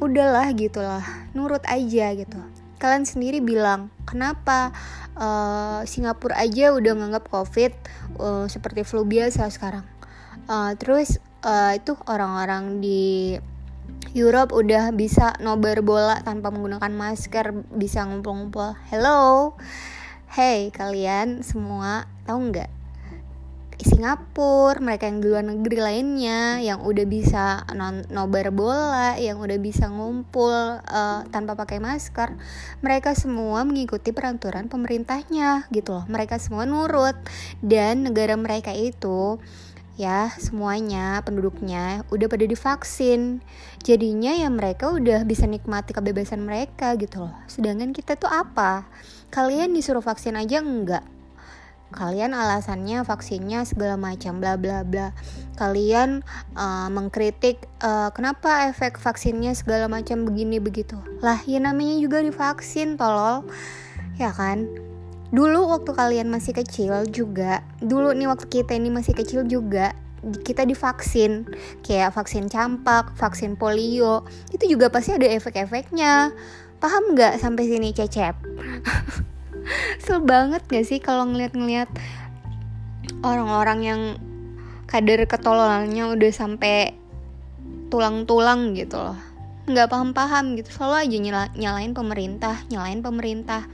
udahlah 0.00 0.48
gitulah 0.56 1.04
nurut 1.36 1.62
aja 1.68 2.16
gitu 2.16 2.40
kalian 2.80 3.04
sendiri 3.06 3.38
bilang 3.44 3.92
kenapa 4.08 4.74
uh, 5.18 5.80
Singapura 5.86 6.38
aja 6.38 6.74
udah 6.74 6.92
nganggap 6.94 7.24
COVID 7.30 7.72
uh, 8.18 8.46
seperti 8.50 8.82
flu 8.84 9.06
biasa 9.06 9.48
sekarang. 9.50 9.86
Uh, 10.44 10.76
terus 10.76 11.16
uh, 11.46 11.72
itu 11.72 11.96
orang-orang 12.04 12.84
di 12.84 13.38
Europe 14.14 14.54
udah 14.54 14.94
bisa 14.94 15.34
nobar 15.42 15.82
bola 15.82 16.22
tanpa 16.22 16.54
menggunakan 16.54 16.94
masker, 16.94 17.50
bisa 17.74 18.06
ngumpul-ngumpul. 18.06 18.78
Hello, 18.86 19.58
hey 20.30 20.70
kalian 20.70 21.42
semua 21.42 22.06
tahu 22.22 22.54
nggak 22.54 22.70
Singapura, 23.84 24.78
mereka 24.78 25.10
yang 25.10 25.18
di 25.18 25.26
luar 25.26 25.42
negeri 25.42 25.78
lainnya 25.82 26.62
yang 26.62 26.86
udah 26.86 27.02
bisa 27.10 27.66
nobar 28.06 28.54
bola, 28.54 29.18
yang 29.18 29.42
udah 29.42 29.58
bisa 29.58 29.90
ngumpul 29.90 30.78
uh, 30.78 31.20
tanpa 31.34 31.58
pakai 31.58 31.82
masker, 31.82 32.38
mereka 32.86 33.18
semua 33.18 33.66
mengikuti 33.66 34.14
peraturan 34.14 34.70
pemerintahnya 34.70 35.66
gitu 35.74 36.00
loh. 36.00 36.06
Mereka 36.06 36.38
semua 36.38 36.64
nurut 36.64 37.18
dan 37.66 38.06
negara 38.06 38.38
mereka 38.38 38.70
itu 38.70 39.42
ya 39.94 40.34
semuanya 40.42 41.22
penduduknya 41.22 42.02
udah 42.10 42.26
pada 42.26 42.44
divaksin. 42.46 43.42
Jadinya 43.86 44.34
ya 44.34 44.50
mereka 44.50 44.90
udah 44.90 45.22
bisa 45.22 45.46
nikmati 45.46 45.94
kebebasan 45.94 46.42
mereka 46.42 46.98
gitu 46.98 47.26
loh. 47.26 47.34
Sedangkan 47.46 47.94
kita 47.94 48.18
tuh 48.18 48.30
apa? 48.30 48.86
Kalian 49.30 49.74
disuruh 49.74 50.02
vaksin 50.02 50.34
aja 50.34 50.62
enggak? 50.62 51.06
Kalian 51.94 52.34
alasannya 52.34 53.06
vaksinnya 53.06 53.62
segala 53.62 53.94
macam 53.94 54.42
bla 54.42 54.58
bla 54.58 54.82
bla. 54.82 55.14
Kalian 55.54 56.26
uh, 56.58 56.90
mengkritik 56.90 57.62
uh, 57.78 58.10
kenapa 58.10 58.66
efek 58.66 58.98
vaksinnya 58.98 59.54
segala 59.54 59.86
macam 59.86 60.26
begini 60.26 60.58
begitu? 60.58 60.98
Lah 61.22 61.38
ya 61.46 61.62
namanya 61.62 61.94
juga 62.02 62.18
divaksin 62.18 62.98
tolol. 62.98 63.46
Ya 64.18 64.34
kan 64.34 64.66
dulu 65.34 65.66
waktu 65.66 65.90
kalian 65.90 66.30
masih 66.30 66.54
kecil 66.54 67.02
juga 67.10 67.66
dulu 67.82 68.14
nih 68.14 68.30
waktu 68.30 68.46
kita 68.46 68.78
ini 68.78 68.94
masih 68.94 69.18
kecil 69.18 69.42
juga 69.42 69.90
kita 70.24 70.64
divaksin. 70.64 71.44
Kayak 71.84 72.16
vaksin 72.16 72.48
campak 72.48 73.12
vaksin 73.18 73.60
polio 73.60 74.24
itu 74.54 74.64
juga 74.76 74.88
pasti 74.88 75.12
ada 75.12 75.28
efek-efeknya. 75.28 76.32
Paham 76.80 77.16
nggak 77.16 77.40
sampai 77.40 77.64
sini 77.68 77.92
cecep? 77.92 78.36
Sel 80.04 80.20
banget 80.20 80.60
gak 80.68 80.84
sih 80.84 81.00
kalau 81.00 81.24
ngeliat-ngeliat 81.24 81.88
orang-orang 83.24 83.80
yang 83.80 84.00
kadar 84.84 85.24
ketololannya 85.24 86.12
udah 86.12 86.32
sampai 86.32 86.92
tulang-tulang 87.88 88.76
gitu 88.76 89.00
loh. 89.00 89.16
Nggak 89.64 89.88
paham-paham 89.88 90.60
gitu 90.60 90.68
selalu 90.68 91.08
aja 91.08 91.16
nyala, 91.16 91.44
nyalain 91.56 91.92
pemerintah 91.96 92.60
nyalain 92.68 93.00
pemerintah. 93.00 93.64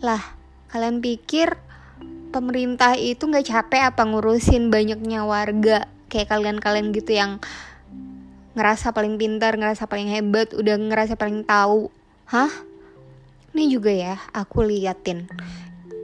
Lah 0.00 0.39
kalian 0.70 1.02
pikir 1.02 1.58
pemerintah 2.30 2.94
itu 2.94 3.26
nggak 3.26 3.46
capek 3.46 3.90
apa 3.90 4.02
ngurusin 4.06 4.70
banyaknya 4.70 5.26
warga? 5.26 5.90
Kayak 6.10 6.30
kalian-kalian 6.34 6.94
gitu 6.94 7.14
yang 7.14 7.42
ngerasa 8.54 8.90
paling 8.90 9.14
pintar 9.18 9.54
ngerasa 9.54 9.86
paling 9.86 10.10
hebat 10.10 10.54
udah 10.54 10.78
ngerasa 10.78 11.18
paling 11.18 11.42
tahu. 11.42 11.90
Hah? 12.30 12.50
Ini 13.50 13.66
juga 13.66 13.90
ya 13.90 14.14
aku 14.30 14.62
liatin. 14.62 15.26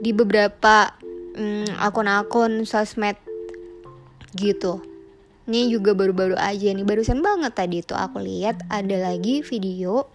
Di 0.03 0.11
beberapa 0.11 0.91
mm, 1.35 1.79
akun-akun 1.79 2.67
sosmed 2.67 3.15
gitu. 4.35 4.83
Ini 5.47 5.71
juga 5.71 5.95
baru-baru 5.95 6.35
aja 6.35 6.75
nih 6.75 6.83
barusan 6.83 7.23
banget 7.23 7.55
tadi 7.55 7.79
tuh 7.79 7.95
aku 7.95 8.19
lihat 8.19 8.67
ada 8.67 8.99
lagi 8.99 9.39
video 9.47 10.11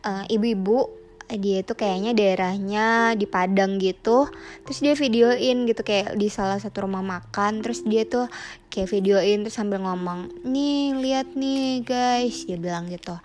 uh, 0.00 0.24
ibu-ibu 0.32 1.01
dia 1.38 1.64
itu 1.64 1.72
kayaknya 1.72 2.12
daerahnya 2.12 3.14
di 3.16 3.24
Padang 3.28 3.76
gitu. 3.78 4.28
Terus 4.66 4.78
dia 4.82 4.94
videoin 4.96 5.64
gitu 5.68 5.80
kayak 5.84 6.16
di 6.16 6.28
salah 6.32 6.58
satu 6.58 6.88
rumah 6.88 7.04
makan. 7.04 7.62
Terus 7.62 7.84
dia 7.84 8.04
tuh 8.08 8.26
kayak 8.72 8.88
videoin 8.88 9.44
terus 9.44 9.60
sambil 9.60 9.84
ngomong 9.84 10.32
nih 10.44 10.96
lihat 10.96 11.28
nih 11.36 11.84
guys. 11.84 12.44
Dia 12.48 12.56
bilang 12.56 12.88
gitu 12.88 13.16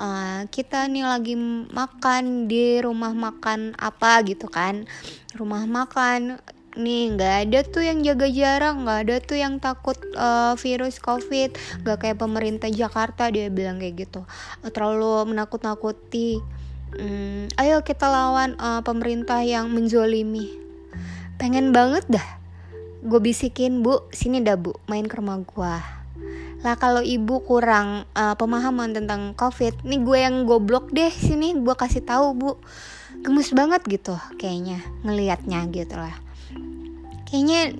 uh, 0.00 0.40
kita 0.48 0.88
nih 0.88 1.04
lagi 1.04 1.34
makan 1.70 2.48
di 2.48 2.80
rumah 2.80 3.12
makan 3.12 3.76
apa? 3.76 4.24
Gitu 4.24 4.48
kan. 4.48 4.88
Rumah 5.36 5.68
makan. 5.68 6.40
Nih 6.78 7.10
nggak 7.18 7.50
ada 7.50 7.60
tuh 7.66 7.82
yang 7.82 7.98
jaga 8.06 8.30
jarak 8.30 8.78
nggak 8.78 8.98
ada 9.02 9.16
tuh 9.18 9.38
yang 9.42 9.58
takut 9.58 9.98
uh, 10.14 10.54
virus 10.54 11.02
covid. 11.02 11.54
Nggak 11.82 11.98
kayak 11.98 12.18
pemerintah 12.18 12.70
Jakarta 12.70 13.28
dia 13.28 13.50
bilang 13.50 13.82
kayak 13.82 14.06
gitu. 14.06 14.22
Terlalu 14.70 15.34
menakut-nakuti 15.34 16.38
hmm, 16.96 17.54
ayo 17.60 17.82
kita 17.86 18.08
lawan 18.08 18.58
uh, 18.58 18.80
pemerintah 18.82 19.42
yang 19.44 19.70
menzolimi. 19.70 20.50
Pengen 21.36 21.70
banget 21.70 22.04
dah. 22.08 22.28
Gue 23.04 23.20
bisikin 23.22 23.84
bu. 23.84 24.04
Sini 24.10 24.40
dah 24.44 24.58
bu. 24.58 24.76
Main 24.90 25.06
ke 25.06 25.16
rumah 25.18 25.40
gue 25.40 26.00
lah 26.60 26.76
kalau 26.76 27.00
ibu 27.00 27.40
kurang 27.40 28.04
uh, 28.12 28.36
pemahaman 28.36 28.92
tentang 28.92 29.32
covid 29.32 29.72
nih 29.80 30.00
gue 30.04 30.18
yang 30.20 30.44
goblok 30.44 30.92
deh. 30.92 31.08
Sini 31.08 31.56
gue 31.56 31.74
kasih 31.76 32.04
tahu 32.04 32.36
bu. 32.36 32.50
Gemes 33.20 33.52
banget 33.52 33.84
gitu 33.88 34.16
kayaknya 34.36 34.84
ngelihatnya 35.04 35.64
gitu 35.72 35.96
lah. 35.96 36.16
Kayaknya 37.28 37.76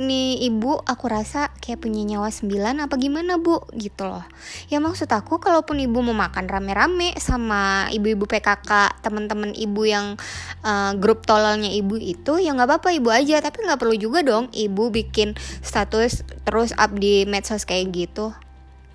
nih 0.00 0.48
ibu 0.48 0.80
aku 0.80 1.06
rasa 1.06 1.52
kayak 1.60 1.84
punya 1.84 2.00
nyawa 2.02 2.32
sembilan 2.32 2.88
apa 2.88 2.96
gimana 2.96 3.36
bu? 3.36 3.60
Gitu 3.76 4.08
loh. 4.08 4.24
Ya 4.72 4.80
maksud 4.80 5.06
aku 5.12 5.36
kalaupun 5.36 5.76
ibu 5.78 6.00
mau 6.00 6.16
makan 6.16 6.48
rame-rame 6.48 7.12
sama 7.20 7.86
ibu-ibu 7.92 8.24
PKK 8.24 9.00
teman-teman 9.04 9.52
ibu 9.52 9.84
yang 9.84 10.16
uh, 10.64 10.96
grup 10.96 11.28
tololnya 11.28 11.68
ibu 11.68 12.00
itu 12.00 12.40
ya 12.40 12.56
nggak 12.56 12.80
apa-apa 12.80 12.96
ibu 12.96 13.12
aja. 13.12 13.44
Tapi 13.44 13.62
nggak 13.62 13.78
perlu 13.78 13.94
juga 14.00 14.24
dong 14.24 14.48
ibu 14.56 14.88
bikin 14.88 15.36
status 15.60 16.24
terus 16.48 16.72
up 16.74 16.96
di 16.96 17.28
medsos 17.28 17.68
kayak 17.68 17.92
gitu. 17.92 18.32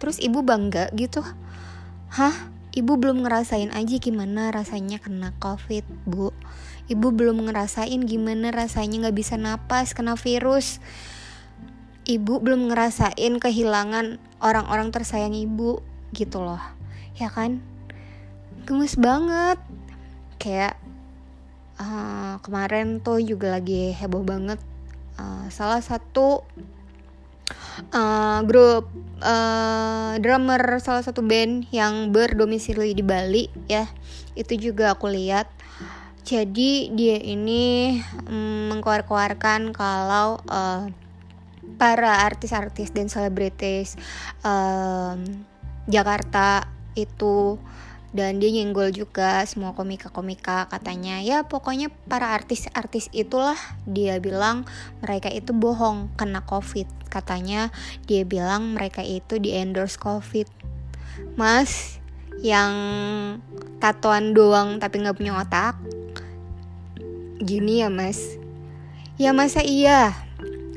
Terus 0.02 0.18
ibu 0.18 0.42
bangga 0.42 0.90
gitu. 0.98 1.22
Hah? 2.12 2.52
Ibu 2.76 3.00
belum 3.00 3.24
ngerasain 3.24 3.72
aja 3.72 3.96
gimana 4.04 4.52
rasanya 4.52 5.00
kena 5.00 5.32
covid 5.40 5.88
bu 6.04 6.36
Ibu 6.86 7.08
belum 7.14 7.50
ngerasain 7.50 7.98
gimana 8.06 8.54
rasanya 8.54 9.10
gak 9.10 9.18
bisa 9.18 9.36
napas 9.36 9.98
kena 9.98 10.14
virus. 10.14 10.78
Ibu 12.06 12.46
belum 12.46 12.70
ngerasain 12.70 13.42
kehilangan 13.42 14.22
orang-orang 14.38 14.94
tersayang 14.94 15.34
ibu 15.34 15.82
gitu 16.14 16.46
loh. 16.46 16.62
Ya 17.18 17.34
kan? 17.34 17.66
Gemes 18.70 18.94
banget. 18.94 19.58
Kayak 20.38 20.78
uh, 21.82 22.38
kemarin 22.46 23.02
tuh 23.02 23.18
juga 23.18 23.58
lagi 23.58 23.90
heboh 23.98 24.22
banget. 24.22 24.62
Uh, 25.18 25.50
salah 25.50 25.82
satu 25.82 26.46
uh, 27.94 28.40
grup 28.46 28.88
uh, 29.22 30.16
drummer 30.22 30.62
salah 30.80 31.04
satu 31.04 31.22
band 31.22 31.68
yang 31.70 32.10
berdomisili 32.12 32.96
di 32.96 33.04
Bali 33.04 33.48
ya 33.68 33.88
itu 34.36 34.72
juga 34.72 34.96
aku 34.96 35.12
lihat 35.12 35.48
jadi 36.26 36.90
dia 36.90 37.18
ini 37.22 38.02
mm, 38.02 38.74
mengkeluarkan 38.74 39.70
kalau 39.78 40.42
uh, 40.50 40.90
para 41.78 42.26
artis-artis 42.26 42.90
dan 42.90 43.14
selebritis 43.14 43.94
um, 44.42 45.22
Jakarta 45.86 46.66
itu. 46.98 47.62
Dan 48.16 48.40
dia 48.40 48.48
nyenggol 48.48 48.96
juga 48.96 49.44
semua 49.44 49.76
komika-komika 49.76 50.72
katanya. 50.72 51.20
Ya 51.20 51.44
pokoknya 51.44 51.92
para 52.08 52.32
artis-artis 52.32 53.12
itulah 53.12 53.60
dia 53.84 54.24
bilang 54.24 54.64
mereka 55.04 55.28
itu 55.28 55.52
bohong 55.52 56.16
kena 56.16 56.42
covid 56.48 56.88
katanya. 57.12 57.76
Dia 58.08 58.24
bilang 58.24 58.72
mereka 58.72 59.04
itu 59.04 59.36
di 59.36 59.52
endorse 59.52 60.00
covid. 60.00 60.48
Mas 61.36 62.00
yang 62.40 62.72
tatoan 63.84 64.32
doang 64.32 64.80
tapi 64.80 65.04
nggak 65.04 65.20
punya 65.20 65.36
otak 65.36 65.76
gini 67.42 67.84
ya 67.84 67.92
mas. 67.92 68.40
Ya 69.16 69.32
masa 69.32 69.64
iya? 69.64 70.12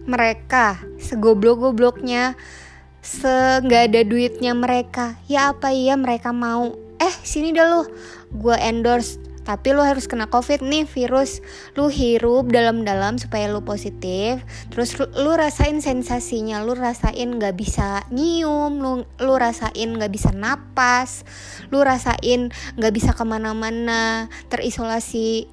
Mereka 0.09 0.79
segoblok-gobloknya 1.03 2.39
se 3.03 3.61
ada 3.63 4.01
duitnya 4.05 4.55
mereka. 4.55 5.19
Ya 5.31 5.51
apa 5.53 5.75
iya 5.75 5.95
mereka 5.99 6.31
mau? 6.31 6.75
Eh 6.99 7.15
sini 7.23 7.55
dah 7.55 7.67
lu. 7.67 7.83
Gue 8.35 8.57
endorse. 8.59 9.19
Tapi 9.49 9.73
lu 9.73 9.81
harus 9.81 10.05
kena 10.05 10.29
covid 10.29 10.61
nih 10.61 10.85
virus. 10.85 11.41
Lu 11.73 11.89
hirup 11.89 12.53
dalam-dalam 12.53 13.17
supaya 13.17 13.49
lu 13.49 13.65
positif. 13.65 14.45
Terus 14.69 14.93
lu, 15.01 15.09
lu 15.17 15.33
rasain 15.41 15.81
sensasinya. 15.81 16.61
Lu 16.61 16.77
rasain 16.77 17.33
nggak 17.33 17.57
bisa 17.57 18.05
nyium. 18.13 18.77
Lu 18.77 19.09
lu 19.17 19.35
rasain 19.41 19.89
nggak 19.97 20.13
bisa 20.13 20.37
napas. 20.37 21.25
Lu 21.73 21.81
rasain 21.81 22.53
nggak 22.77 22.93
bisa 22.93 23.17
ke 23.17 23.25
mana-mana. 23.25 24.29
Terisolasi 24.53 25.49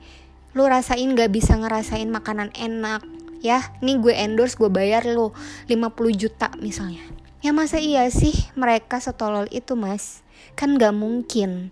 lu 0.55 0.63
rasain 0.63 1.11
nggak 1.11 1.35
bisa 1.35 1.59
ngerasain 1.59 2.07
makanan 2.07 2.55
enak 2.55 3.03
ya? 3.43 3.75
Nih 3.83 3.99
gue 3.99 4.15
endorse 4.15 4.55
gue 4.55 4.71
bayar 4.71 5.03
lu 5.03 5.35
50 5.67 6.15
juta 6.15 6.47
misalnya. 6.63 7.03
Ya 7.45 7.53
masa 7.53 7.77
iya 7.77 8.09
sih 8.09 8.33
mereka 8.57 8.97
setolol 8.97 9.45
itu 9.53 9.77
mas? 9.77 10.25
Kan 10.57 10.81
gak 10.81 10.97
mungkin. 10.97 11.69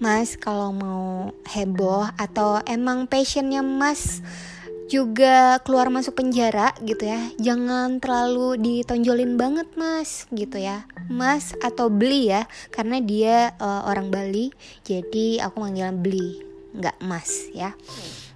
Mas 0.00 0.34
kalau 0.40 0.72
mau 0.72 1.36
heboh 1.52 2.08
atau 2.16 2.58
emang 2.64 3.04
passionnya 3.04 3.60
Mas 3.60 4.24
juga 4.90 5.60
keluar 5.62 5.92
masuk 5.92 6.18
penjara 6.18 6.74
gitu 6.82 7.06
ya 7.06 7.30
jangan 7.38 8.02
terlalu 8.02 8.58
ditonjolin 8.58 9.38
banget 9.38 9.68
mas 9.78 10.26
gitu 10.34 10.58
ya. 10.58 10.88
Mas 11.06 11.54
atau 11.62 11.86
beli 11.86 12.32
ya 12.32 12.50
karena 12.74 12.98
dia 12.98 13.54
uh, 13.60 13.86
orang 13.86 14.10
Bali 14.10 14.50
jadi 14.82 15.46
aku 15.46 15.62
manggil 15.62 15.94
beli 15.94 16.49
nggak 16.74 16.96
mas 17.02 17.50
ya. 17.54 17.74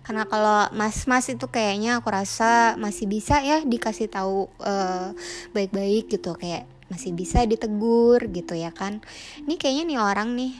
Karena 0.04 0.28
kalau 0.28 0.68
mas-mas 0.76 1.32
itu 1.32 1.48
kayaknya 1.48 1.96
aku 1.96 2.12
rasa 2.12 2.76
masih 2.76 3.08
bisa 3.08 3.40
ya 3.40 3.64
dikasih 3.64 4.12
tahu 4.12 4.52
uh, 4.60 5.16
baik-baik 5.56 6.12
gitu. 6.12 6.36
Kayak 6.36 6.68
masih 6.92 7.16
bisa 7.16 7.40
ditegur 7.48 8.20
gitu 8.28 8.52
ya 8.52 8.68
kan. 8.68 9.00
Ini 9.40 9.56
kayaknya 9.56 9.84
nih 9.88 9.98
orang 9.98 10.36
nih 10.36 10.52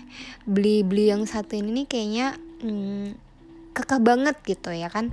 beli 0.48 0.80
beli 0.80 1.12
yang 1.12 1.28
satu 1.28 1.60
ini 1.60 1.84
nih 1.84 1.86
kayaknya 1.86 2.26
hmm, 2.64 3.06
kekeh 3.76 4.00
banget 4.00 4.36
gitu 4.48 4.72
ya 4.72 4.88
kan. 4.88 5.12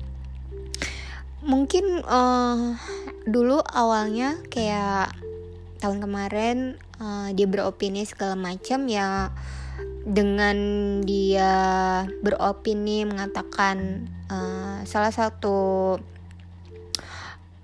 Mungkin 1.44 2.06
uh, 2.08 2.80
dulu 3.28 3.60
awalnya 3.60 4.40
kayak 4.48 5.12
tahun 5.84 6.00
kemarin 6.00 6.80
uh, 7.02 7.34
dia 7.34 7.50
beropini 7.50 8.06
segala 8.08 8.38
macam 8.38 8.86
ya 8.88 9.34
dengan 10.02 10.58
dia 11.06 11.54
beropini 12.26 13.06
mengatakan 13.06 14.10
uh, 14.34 14.82
salah 14.86 15.14
satu 15.14 15.98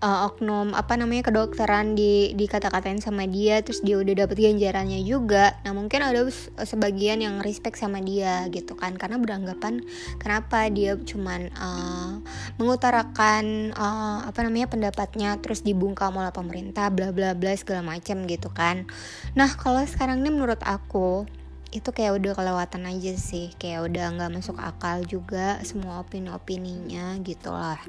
uh, 0.01 0.29
oknum 0.29 0.73
apa 0.77 0.93
namanya 0.97 1.29
kedokteran 1.29 1.97
di 1.97 2.33
dikata-katain 2.37 3.01
sama 3.01 3.25
dia 3.25 3.61
terus 3.65 3.81
dia 3.81 3.97
udah 3.97 4.25
dapet 4.25 4.37
ganjarannya 4.37 5.01
juga. 5.01 5.57
Nah 5.65 5.73
mungkin 5.73 6.05
ada 6.05 6.25
sebagian 6.61 7.21
yang 7.21 7.41
respect 7.41 7.81
sama 7.81 8.01
dia 8.01 8.45
gitu 8.53 8.77
kan 8.77 8.95
karena 8.95 9.17
beranggapan 9.17 9.81
kenapa 10.21 10.69
dia 10.69 10.97
cuman 10.97 11.49
uh, 11.57 12.21
mengutarakan 12.61 13.73
uh, 13.73 14.29
apa 14.29 14.39
namanya 14.45 14.69
pendapatnya 14.69 15.37
terus 15.41 15.65
dibungkam 15.65 16.13
oleh 16.17 16.33
pemerintah 16.33 16.93
bla 16.93 17.09
bla 17.09 17.33
bla 17.33 17.53
segala 17.57 17.81
macam 17.81 18.25
gitu 18.29 18.49
kan. 18.53 18.85
Nah 19.33 19.49
kalau 19.57 19.81
sekarang 19.85 20.21
ini 20.21 20.29
menurut 20.33 20.61
aku 20.61 21.25
itu 21.75 21.89
kayak 21.91 22.19
udah 22.19 22.31
kelewatan 22.31 22.87
aja 22.87 23.13
sih 23.19 23.51
kayak 23.59 23.91
udah 23.91 24.15
nggak 24.15 24.31
masuk 24.39 24.55
akal 24.55 25.03
juga 25.03 25.59
semua 25.67 25.99
opini-opininya 25.99 27.19
gitu 27.23 27.51
lah. 27.51 27.79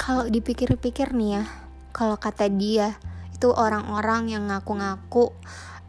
Kalau 0.00 0.26
dipikir-pikir 0.26 1.14
nih 1.14 1.30
ya 1.38 1.44
kalau 1.94 2.16
kata 2.16 2.48
dia 2.50 2.96
itu 3.34 3.50
orang-orang 3.50 4.32
yang 4.32 4.48
ngaku-ngaku 4.48 5.34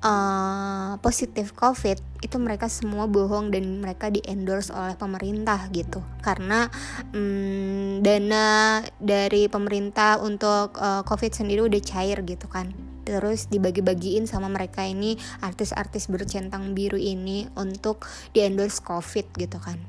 uh, 0.04 1.00
positif 1.00 1.56
covid 1.56 1.98
itu 2.22 2.36
mereka 2.38 2.68
semua 2.68 3.08
bohong 3.08 3.50
dan 3.50 3.80
mereka 3.80 4.12
di 4.12 4.20
endorse 4.28 4.70
oleh 4.70 4.94
pemerintah 5.00 5.72
gitu 5.72 6.04
karena 6.22 6.68
um, 7.16 8.04
dana 8.04 8.80
dari 9.00 9.48
pemerintah 9.48 10.20
untuk 10.20 10.78
uh, 10.78 11.02
covid 11.08 11.32
sendiri 11.32 11.66
udah 11.66 11.82
cair 11.82 12.20
gitu 12.28 12.46
kan 12.52 12.70
terus 13.04 13.52
dibagi-bagiin 13.52 14.28
sama 14.28 14.48
mereka 14.48 14.88
ini 14.88 15.20
artis-artis 15.44 16.08
bercentang 16.08 16.72
biru 16.72 16.96
ini 16.96 17.48
untuk 17.60 18.08
di 18.32 18.44
endorse 18.44 18.80
covid 18.80 19.28
gitu 19.36 19.60
kan 19.60 19.80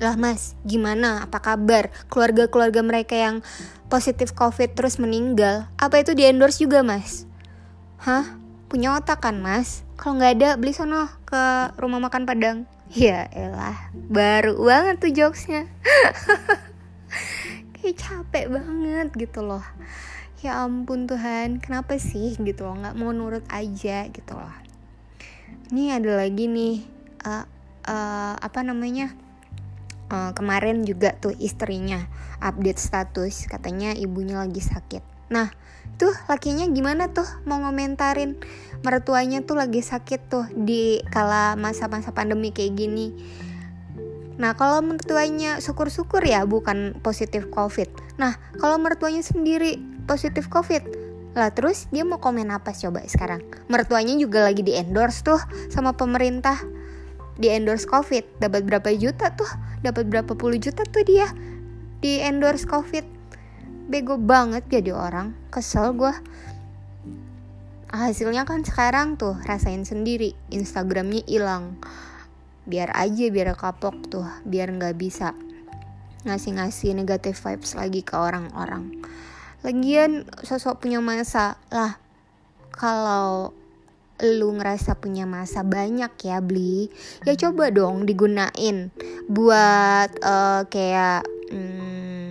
lah 0.00 0.18
mas, 0.18 0.58
gimana? 0.66 1.22
Apa 1.22 1.38
kabar? 1.38 1.94
Keluarga-keluarga 2.10 2.82
mereka 2.82 3.14
yang 3.14 3.38
positif 3.86 4.34
covid 4.34 4.74
terus 4.74 4.98
meninggal, 4.98 5.70
apa 5.78 6.02
itu 6.02 6.16
di 6.16 6.26
endorse 6.26 6.58
juga 6.58 6.82
mas? 6.82 7.22
Hah? 8.02 8.41
Punya 8.72 8.96
otak 8.96 9.20
kan 9.20 9.36
mas? 9.44 9.84
Kalau 10.00 10.16
nggak 10.16 10.32
ada, 10.40 10.48
beli 10.56 10.72
sono 10.72 11.04
ke 11.28 11.76
rumah 11.76 12.00
makan 12.00 12.24
Padang. 12.24 12.64
Ya 12.88 13.28
elah, 13.36 13.92
baru 13.92 14.56
banget 14.56 14.96
tuh 14.96 15.12
jokesnya. 15.12 15.68
Kayak 17.76 18.00
capek 18.00 18.48
banget 18.48 19.12
gitu 19.12 19.44
loh. 19.44 19.60
Ya 20.40 20.64
ampun 20.64 21.04
Tuhan, 21.04 21.60
kenapa 21.60 22.00
sih 22.00 22.32
gitu 22.40 22.64
loh? 22.64 22.80
Nggak 22.80 22.96
mau 22.96 23.12
nurut 23.12 23.44
aja 23.52 24.08
gitu 24.08 24.32
loh. 24.32 24.56
Ini 25.68 26.00
ada 26.00 26.24
lagi 26.24 26.48
nih, 26.48 26.80
uh, 27.28 27.44
uh, 27.84 28.34
apa 28.40 28.64
namanya? 28.64 29.12
uh, 30.12 30.30
kemarin 30.36 30.84
juga 30.84 31.16
tuh 31.16 31.32
istrinya 31.40 32.04
update 32.44 32.78
status 32.78 33.48
katanya 33.48 33.96
ibunya 33.96 34.36
lagi 34.36 34.60
sakit 34.60 35.32
nah 35.32 35.48
tuh 35.96 36.12
lakinya 36.28 36.68
gimana 36.70 37.10
tuh? 37.10 37.26
Mau 37.48 37.60
ngomentarin 37.62 38.38
mertuanya 38.82 39.42
tuh 39.46 39.58
lagi 39.58 39.80
sakit 39.80 40.20
tuh 40.26 40.46
di 40.52 41.00
kala 41.10 41.54
masa-masa 41.54 42.10
pandemi 42.10 42.50
kayak 42.50 42.74
gini. 42.74 43.14
Nah 44.40 44.58
kalau 44.58 44.82
mertuanya 44.82 45.62
syukur-syukur 45.62 46.24
ya 46.24 46.42
bukan 46.48 46.98
positif 47.04 47.46
covid. 47.52 47.86
Nah 48.18 48.36
kalau 48.58 48.80
mertuanya 48.80 49.22
sendiri 49.22 49.78
positif 50.10 50.50
covid 50.50 50.82
lah 51.32 51.48
terus 51.48 51.88
dia 51.88 52.04
mau 52.04 52.20
komen 52.20 52.50
apa 52.52 52.74
coba 52.74 53.06
sekarang? 53.06 53.40
Mertuanya 53.70 54.18
juga 54.18 54.44
lagi 54.44 54.60
di 54.66 54.74
endorse 54.76 55.22
tuh 55.24 55.40
sama 55.70 55.94
pemerintah. 55.94 56.58
Di 57.38 57.48
endorse 57.48 57.88
covid 57.88 58.24
dapat 58.42 58.68
berapa 58.68 58.92
juta 58.92 59.32
tuh? 59.32 59.48
Dapat 59.80 60.10
berapa 60.10 60.32
puluh 60.36 60.60
juta 60.60 60.84
tuh 60.84 61.06
dia 61.06 61.30
di 62.02 62.18
endorse 62.18 62.66
covid 62.66 63.06
bego 63.92 64.16
banget 64.16 64.64
jadi 64.72 64.96
orang. 64.96 65.36
Kesel 65.52 65.92
gue 65.92 66.16
hasilnya 67.92 68.48
kan 68.48 68.64
sekarang 68.64 69.20
tuh 69.20 69.36
rasain 69.44 69.84
sendiri. 69.84 70.32
Instagramnya 70.48 71.20
hilang. 71.28 71.76
Biar 72.64 72.88
aja 72.96 73.28
biar 73.28 73.52
kapok 73.52 74.08
tuh 74.08 74.24
biar 74.48 74.72
nggak 74.72 74.96
bisa 74.96 75.36
ngasih-ngasih 76.24 76.96
negatif 76.96 77.44
vibes 77.44 77.76
lagi 77.76 78.00
ke 78.00 78.16
orang-orang. 78.16 79.04
Lagian 79.60 80.24
sosok 80.40 80.88
punya 80.88 81.04
masa 81.04 81.60
lah. 81.68 82.00
Kalau 82.72 83.52
lu 84.22 84.54
ngerasa 84.54 84.94
punya 85.02 85.26
masa 85.26 85.66
banyak 85.66 86.14
ya 86.22 86.38
beli 86.38 86.94
ya 87.26 87.34
coba 87.34 87.74
dong 87.74 88.06
digunain 88.06 88.94
buat 89.26 90.14
uh, 90.22 90.62
kayak 90.70 91.26
hmm, 91.50 92.21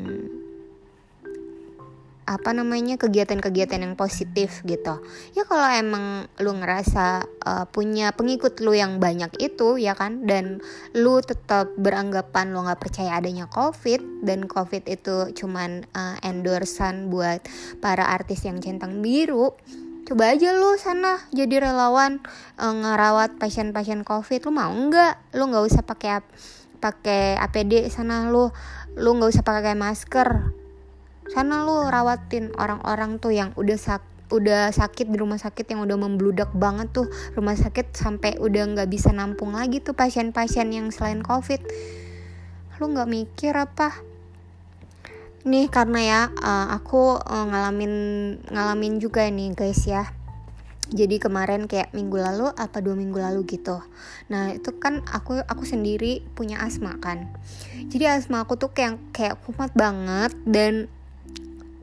apa 2.29 2.53
namanya 2.53 2.95
kegiatan-kegiatan 3.01 3.81
yang 3.81 3.95
positif 3.97 4.61
gitu. 4.63 5.01
Ya 5.33 5.43
kalau 5.43 5.67
emang 5.67 6.29
lu 6.37 6.53
ngerasa 6.53 7.25
uh, 7.43 7.65
punya 7.67 8.13
pengikut 8.13 8.61
lu 8.61 8.77
yang 8.77 9.01
banyak 9.01 9.33
itu 9.41 9.81
ya 9.81 9.97
kan 9.97 10.29
dan 10.29 10.61
lu 10.93 11.19
tetap 11.25 11.73
beranggapan 11.75 12.53
lu 12.53 12.61
nggak 12.61 12.81
percaya 12.81 13.17
adanya 13.17 13.49
covid 13.49 13.99
dan 14.21 14.45
covid 14.45 14.85
itu 14.85 15.33
cuman 15.33 15.83
uh, 15.97 16.17
endorsan 16.21 17.09
buat 17.09 17.41
para 17.81 18.05
artis 18.05 18.45
yang 18.45 18.61
centang 18.61 19.01
biru 19.01 19.57
coba 20.11 20.33
aja 20.35 20.51
lu 20.51 20.75
sana 20.75 21.23
jadi 21.31 21.71
relawan 21.71 22.19
e, 22.59 22.65
ngerawat 22.67 23.39
pasien-pasien 23.39 24.03
covid 24.03 24.43
lu 24.43 24.51
mau 24.51 24.67
nggak? 24.67 25.37
Lu 25.39 25.47
nggak 25.47 25.63
usah 25.71 25.87
pakai 25.87 26.19
pakai 26.83 27.39
APD 27.39 27.87
sana 27.87 28.27
lu. 28.27 28.51
Lu 28.99 29.09
nggak 29.15 29.31
usah 29.31 29.45
pakai 29.47 29.71
masker 29.77 30.60
sana 31.31 31.63
lu 31.63 31.87
rawatin 31.87 32.51
orang-orang 32.59 33.17
tuh 33.23 33.31
yang 33.31 33.55
udah 33.55 33.79
sak 33.79 34.03
udah 34.31 34.71
sakit 34.71 35.11
di 35.11 35.19
rumah 35.19 35.35
sakit 35.35 35.67
yang 35.75 35.83
udah 35.83 35.99
membludak 35.99 36.51
banget 36.55 36.91
tuh. 36.95 37.07
Rumah 37.35 37.55
sakit 37.55 37.95
sampai 37.95 38.39
udah 38.39 38.63
nggak 38.75 38.89
bisa 38.91 39.11
nampung 39.11 39.55
lagi 39.55 39.83
tuh 39.83 39.95
pasien-pasien 39.95 40.71
yang 40.71 40.87
selain 40.91 41.19
covid. 41.19 41.59
Lu 42.79 42.91
nggak 42.91 43.11
mikir 43.11 43.53
apa? 43.55 43.91
Nih 45.43 45.67
karena 45.67 45.99
ya 45.99 46.21
uh, 46.31 46.67
aku 46.71 47.19
uh, 47.19 47.45
ngalamin 47.51 47.93
ngalamin 48.47 49.03
juga 49.03 49.27
nih 49.27 49.51
guys 49.51 49.83
ya. 49.83 50.07
Jadi 50.91 51.23
kemarin 51.23 51.71
kayak 51.71 51.95
minggu 51.95 52.19
lalu 52.19 52.51
apa 52.51 52.83
dua 52.83 52.99
minggu 52.99 53.15
lalu 53.15 53.47
gitu. 53.47 53.79
Nah 54.27 54.51
itu 54.51 54.75
kan 54.75 54.99
aku 55.07 55.39
aku 55.39 55.63
sendiri 55.63 56.19
punya 56.35 56.59
asma 56.59 56.99
kan. 56.99 57.31
Jadi 57.87 58.11
asma 58.11 58.43
aku 58.43 58.59
tuh 58.59 58.75
kayak 58.75 58.99
kayak 59.15 59.39
kumat 59.47 59.71
banget 59.71 60.35
dan 60.43 60.91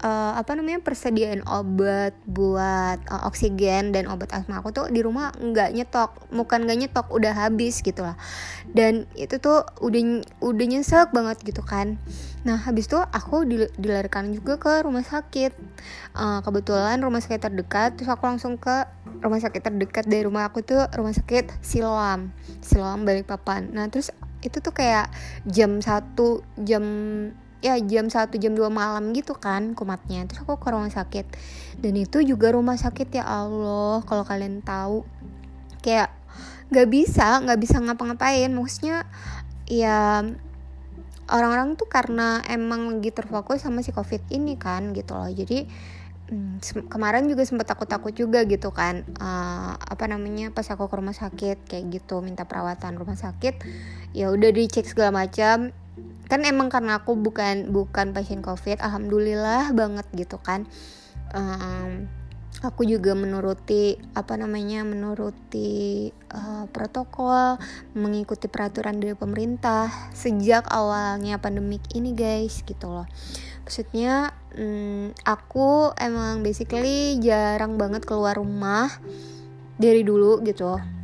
uh, 0.02 0.32
apa 0.38 0.54
namanya 0.54 0.82
persediaan 0.82 1.42
obat 1.46 2.14
buat 2.26 2.98
uh, 3.10 3.26
oksigen 3.26 3.90
dan 3.90 4.06
obat 4.06 4.30
asma 4.34 4.62
aku 4.62 4.70
tuh 4.70 4.86
di 4.90 5.02
rumah 5.02 5.34
nggak 5.34 5.74
nyetok 5.74 6.10
bukan 6.30 6.66
nggak 6.66 6.78
nyetok 6.86 7.06
udah 7.10 7.34
habis 7.34 7.82
gitu 7.82 8.06
lah. 8.06 8.16
Dan 8.68 9.08
itu 9.16 9.40
tuh 9.40 9.64
udah 9.80 10.22
udah 10.44 10.66
nyesek 10.68 11.10
banget 11.10 11.40
gitu 11.42 11.64
kan. 11.64 11.96
Nah 12.46 12.60
habis 12.62 12.86
itu 12.86 12.98
aku 12.98 13.44
dilarikan 13.78 14.30
juga 14.30 14.60
ke 14.60 14.72
rumah 14.86 15.02
sakit. 15.02 15.52
Uh, 16.14 16.40
kebetulan 16.42 17.00
rumah 17.02 17.22
sakit 17.22 17.50
terdekat 17.50 17.98
terus 17.98 18.10
aku 18.10 18.26
langsung 18.26 18.58
ke 18.60 18.86
rumah 19.22 19.40
sakit 19.42 19.62
terdekat. 19.62 20.04
Dari 20.06 20.26
rumah 20.26 20.46
aku 20.46 20.62
tuh 20.62 20.86
rumah 20.94 21.14
sakit 21.14 21.64
Siloam 21.64 22.30
Siloam 22.62 23.02
Balikpapan. 23.02 23.74
Nah 23.74 23.90
terus 23.90 24.14
itu 24.38 24.62
tuh 24.62 24.70
kayak 24.70 25.10
jam 25.50 25.82
satu 25.82 26.46
jam 26.62 26.84
ya 27.58 27.74
jam 27.82 28.06
1 28.06 28.30
jam 28.38 28.52
2 28.54 28.70
malam 28.70 29.10
gitu 29.14 29.34
kan 29.34 29.74
kumatnya. 29.74 30.26
Terus 30.30 30.46
aku 30.46 30.58
ke 30.62 30.70
rumah 30.70 30.90
sakit. 30.90 31.26
Dan 31.78 31.98
itu 31.98 32.22
juga 32.22 32.54
rumah 32.54 32.78
sakit 32.78 33.18
ya 33.18 33.24
Allah. 33.26 34.02
Kalau 34.06 34.22
kalian 34.22 34.62
tahu 34.62 35.02
kayak 35.82 36.14
nggak 36.70 36.88
bisa 36.90 37.42
nggak 37.42 37.58
bisa 37.58 37.76
ngapa-ngapain. 37.82 38.50
Maksudnya 38.54 39.06
ya 39.66 40.22
orang-orang 41.28 41.76
tuh 41.76 41.90
karena 41.90 42.40
emang 42.48 42.88
lagi 42.88 43.12
terfokus 43.12 43.66
sama 43.66 43.84
si 43.84 43.90
covid 43.90 44.22
ini 44.30 44.54
kan 44.54 44.94
gitu 44.94 45.18
loh. 45.18 45.28
Jadi 45.28 45.66
hmm, 46.30 46.86
kemarin 46.86 47.26
juga 47.26 47.42
sempet 47.42 47.66
takut-takut 47.66 48.14
juga 48.14 48.46
gitu 48.46 48.70
kan. 48.70 49.02
Uh, 49.18 49.74
apa 49.74 50.06
namanya 50.06 50.54
pas 50.54 50.66
aku 50.70 50.86
ke 50.86 50.94
rumah 50.94 51.16
sakit 51.16 51.66
kayak 51.66 51.84
gitu 51.90 52.22
minta 52.22 52.46
perawatan 52.46 52.94
rumah 52.94 53.18
sakit 53.18 53.60
ya 54.14 54.30
udah 54.30 54.50
dicek 54.54 54.86
segala 54.86 55.26
macam 55.26 55.74
kan 56.28 56.44
emang 56.44 56.68
karena 56.68 57.00
aku 57.00 57.16
bukan 57.16 57.72
bukan 57.72 58.12
pasien 58.12 58.44
covid 58.44 58.78
alhamdulillah 58.84 59.72
banget 59.72 60.06
gitu 60.12 60.36
kan. 60.38 60.68
Um, 61.32 62.08
aku 62.60 62.82
juga 62.82 63.14
menuruti 63.14 63.96
apa 64.18 64.34
namanya 64.34 64.82
menuruti 64.82 66.10
uh, 66.34 66.66
protokol 66.68 67.56
mengikuti 67.94 68.50
peraturan 68.50 68.98
dari 68.98 69.14
pemerintah 69.14 69.88
sejak 70.10 70.66
awalnya 70.68 71.38
pandemik 71.38 71.82
ini 71.94 72.12
guys 72.12 72.60
gitu 72.66 72.90
loh. 72.90 73.06
Maksudnya 73.62 74.32
um, 74.56 75.12
aku 75.22 75.92
emang 75.96 76.44
basically 76.44 77.20
jarang 77.22 77.80
banget 77.80 78.04
keluar 78.04 78.36
rumah 78.36 78.90
dari 79.78 80.02
dulu 80.02 80.42
gitu 80.42 80.97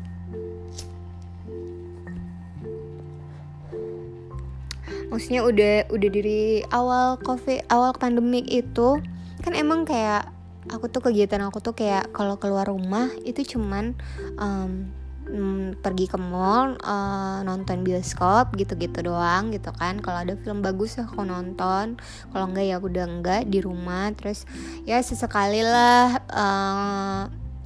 maksudnya 5.15 5.47
udah 5.47 5.75
udah 5.95 6.09
dari 6.11 6.67
awal 6.75 7.15
covid 7.23 7.63
awal 7.71 7.95
pandemik 7.95 8.51
itu 8.51 8.99
kan 9.47 9.55
emang 9.55 9.87
kayak 9.87 10.27
aku 10.67 10.91
tuh 10.91 11.07
kegiatan 11.07 11.39
aku 11.47 11.63
tuh 11.63 11.79
kayak 11.79 12.11
kalau 12.11 12.35
keluar 12.43 12.67
rumah 12.67 13.07
itu 13.23 13.55
cuman 13.55 13.95
um, 14.43 14.91
pergi 15.81 16.05
ke 16.05 16.19
mall 16.21 16.77
uh, 16.85 17.41
nonton 17.47 17.81
bioskop 17.81 18.53
gitu-gitu 18.61 19.09
doang 19.09 19.51
gitu 19.57 19.73
kan. 19.73 19.97
Kalau 20.05 20.21
ada 20.21 20.37
film 20.37 20.61
bagus 20.61 21.01
aku 21.01 21.25
nonton. 21.25 21.97
Kalau 22.29 22.45
enggak 22.45 22.69
ya 22.69 22.77
udah 22.77 23.05
enggak 23.09 23.43
di 23.49 23.59
rumah. 23.65 24.13
Terus 24.13 24.45
ya 24.85 25.01
sesekali 25.01 25.65
lah 25.65 26.21
uh, 26.29 27.23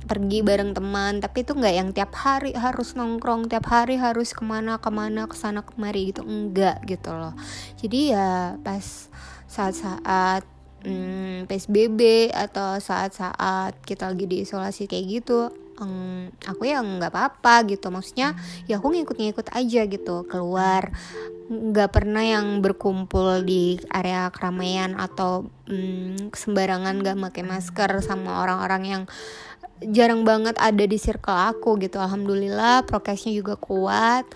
pergi 0.09 0.41
bareng 0.41 0.73
teman 0.73 1.21
tapi 1.21 1.45
itu 1.45 1.53
nggak 1.53 1.75
yang 1.77 1.91
tiap 1.93 2.17
hari 2.17 2.57
harus 2.57 2.97
nongkrong 2.97 3.53
tiap 3.53 3.69
hari 3.69 4.01
harus 4.01 4.33
ke 4.33 4.41
mana 4.41 4.81
ke 4.81 4.89
mana 4.89 5.29
ke 5.29 5.37
sana 5.37 5.61
kemari 5.61 6.11
gitu 6.11 6.25
enggak 6.25 6.81
gitu 6.89 7.13
loh. 7.13 7.37
Jadi 7.77 8.17
ya 8.17 8.57
pas 8.65 9.13
saat-saat 9.45 10.43
hmm, 10.83 11.45
psbb 11.45 12.33
atau 12.33 12.81
saat-saat 12.81 13.77
kita 13.85 14.09
lagi 14.09 14.25
diisolasi 14.25 14.89
kayak 14.89 15.07
gitu 15.21 15.53
um, 15.81 16.29
aku 16.45 16.69
ya 16.69 16.83
nggak 16.83 17.11
apa-apa 17.11 17.65
gitu. 17.71 17.89
Maksudnya 17.89 18.35
ya 18.67 18.79
aku 18.83 18.93
ngikut-ngikut 18.93 19.55
aja 19.55 19.81
gitu 19.87 20.27
keluar. 20.27 20.91
Nggak 21.49 21.91
pernah 21.97 22.21
yang 22.21 22.61
berkumpul 22.61 23.41
di 23.41 23.81
area 23.89 24.29
keramaian 24.29 24.93
atau 24.99 25.49
um, 25.71 26.17
sembarangan 26.35 27.01
nggak 27.01 27.17
pakai 27.31 27.45
masker 27.47 27.91
sama 28.05 28.45
orang-orang 28.45 28.83
yang 28.85 29.03
jarang 29.83 30.27
banget 30.27 30.59
ada 30.59 30.85
di 30.85 30.99
circle 30.99 31.35
aku 31.35 31.79
gitu. 31.79 32.03
Alhamdulillah 32.03 32.87
prokesnya 32.87 33.35
juga 33.35 33.55
kuat. 33.55 34.27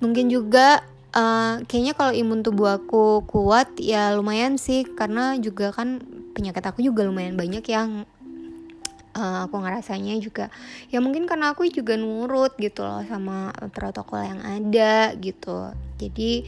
Mungkin 0.00 0.28
juga 0.32 0.84
uh, 1.12 1.60
kayaknya 1.64 1.92
kalau 1.96 2.12
imun 2.12 2.40
tubuh 2.44 2.80
aku 2.80 3.24
kuat 3.24 3.76
ya 3.80 4.12
lumayan 4.12 4.60
sih. 4.60 4.84
Karena 4.84 5.36
juga 5.40 5.72
kan 5.72 6.00
penyakit 6.36 6.64
aku 6.64 6.84
juga 6.84 7.04
lumayan 7.04 7.36
banyak 7.36 7.64
yang 7.68 8.04
uh, 9.16 9.46
aku 9.46 9.56
ngerasanya 9.58 10.14
juga 10.22 10.48
ya 10.88 11.02
mungkin 11.02 11.26
karena 11.26 11.52
aku 11.54 11.66
juga 11.70 11.98
nurut 11.98 12.54
gitu 12.58 12.86
loh 12.86 13.02
sama 13.06 13.50
protokol 13.74 14.22
yang 14.22 14.40
ada 14.42 15.14
gitu. 15.18 15.74
Jadi 15.98 16.46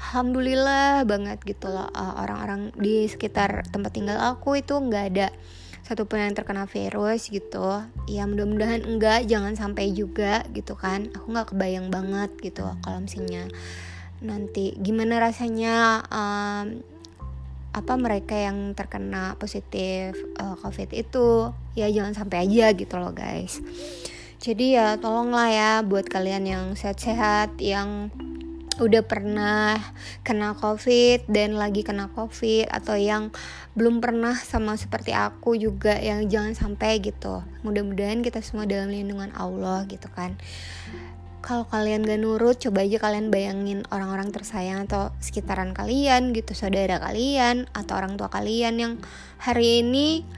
alhamdulillah 0.00 1.04
banget 1.04 1.38
gitu 1.44 1.68
loh 1.68 1.86
uh, 1.92 2.24
orang-orang 2.24 2.72
di 2.74 3.04
sekitar 3.06 3.68
tempat 3.68 3.92
tinggal 3.92 4.18
aku 4.18 4.58
itu 4.58 4.72
nggak 4.72 5.04
ada 5.14 5.28
satupun 5.90 6.22
yang 6.22 6.38
terkena 6.38 6.70
virus 6.70 7.34
gitu 7.34 7.82
ya 8.06 8.22
mudah-mudahan 8.22 8.86
enggak 8.86 9.26
jangan 9.26 9.58
sampai 9.58 9.90
juga 9.90 10.46
gitu 10.54 10.78
kan. 10.78 11.10
Aku 11.18 11.34
nggak 11.34 11.50
kebayang 11.50 11.90
banget 11.90 12.30
gitu 12.38 12.62
kalau 12.86 13.02
misalnya 13.02 13.50
nanti 14.22 14.78
gimana 14.78 15.18
rasanya 15.18 16.06
um, 16.06 16.86
apa 17.74 17.92
mereka 17.98 18.38
yang 18.38 18.78
terkena 18.78 19.34
positif 19.34 20.14
uh, 20.38 20.54
covid 20.62 20.94
itu. 20.94 21.50
Ya 21.74 21.90
jangan 21.90 22.14
sampai 22.14 22.46
aja 22.46 22.70
gitu 22.70 22.94
loh 22.94 23.10
guys. 23.10 23.58
Jadi 24.38 24.78
ya 24.78 24.94
tolonglah 24.94 25.50
ya 25.50 25.72
buat 25.82 26.06
kalian 26.06 26.46
yang 26.46 26.64
sehat-sehat 26.78 27.58
yang 27.58 28.14
udah 28.80 29.04
pernah 29.04 29.76
kena 30.24 30.56
covid 30.56 31.28
dan 31.28 31.54
lagi 31.60 31.84
kena 31.84 32.08
covid 32.10 32.66
atau 32.72 32.96
yang 32.96 33.28
belum 33.76 34.00
pernah 34.00 34.34
sama 34.34 34.74
seperti 34.80 35.12
aku 35.12 35.54
juga 35.54 36.00
yang 36.00 36.26
jangan 36.26 36.56
sampai 36.56 36.98
gitu. 37.04 37.44
Mudah-mudahan 37.62 38.24
kita 38.24 38.40
semua 38.40 38.64
dalam 38.64 38.88
lindungan 38.88 39.30
Allah 39.36 39.84
gitu 39.86 40.08
kan. 40.10 40.40
Kalau 41.40 41.64
kalian 41.64 42.04
gak 42.04 42.20
nurut 42.20 42.60
coba 42.60 42.84
aja 42.84 43.00
kalian 43.00 43.32
bayangin 43.32 43.80
orang-orang 43.88 44.28
tersayang 44.28 44.84
atau 44.84 45.08
sekitaran 45.24 45.72
kalian 45.72 46.36
gitu 46.36 46.52
saudara 46.52 47.00
kalian 47.00 47.64
atau 47.72 47.96
orang 47.96 48.20
tua 48.20 48.28
kalian 48.28 48.76
yang 48.76 48.92
hari 49.40 49.80
ini 49.80 50.28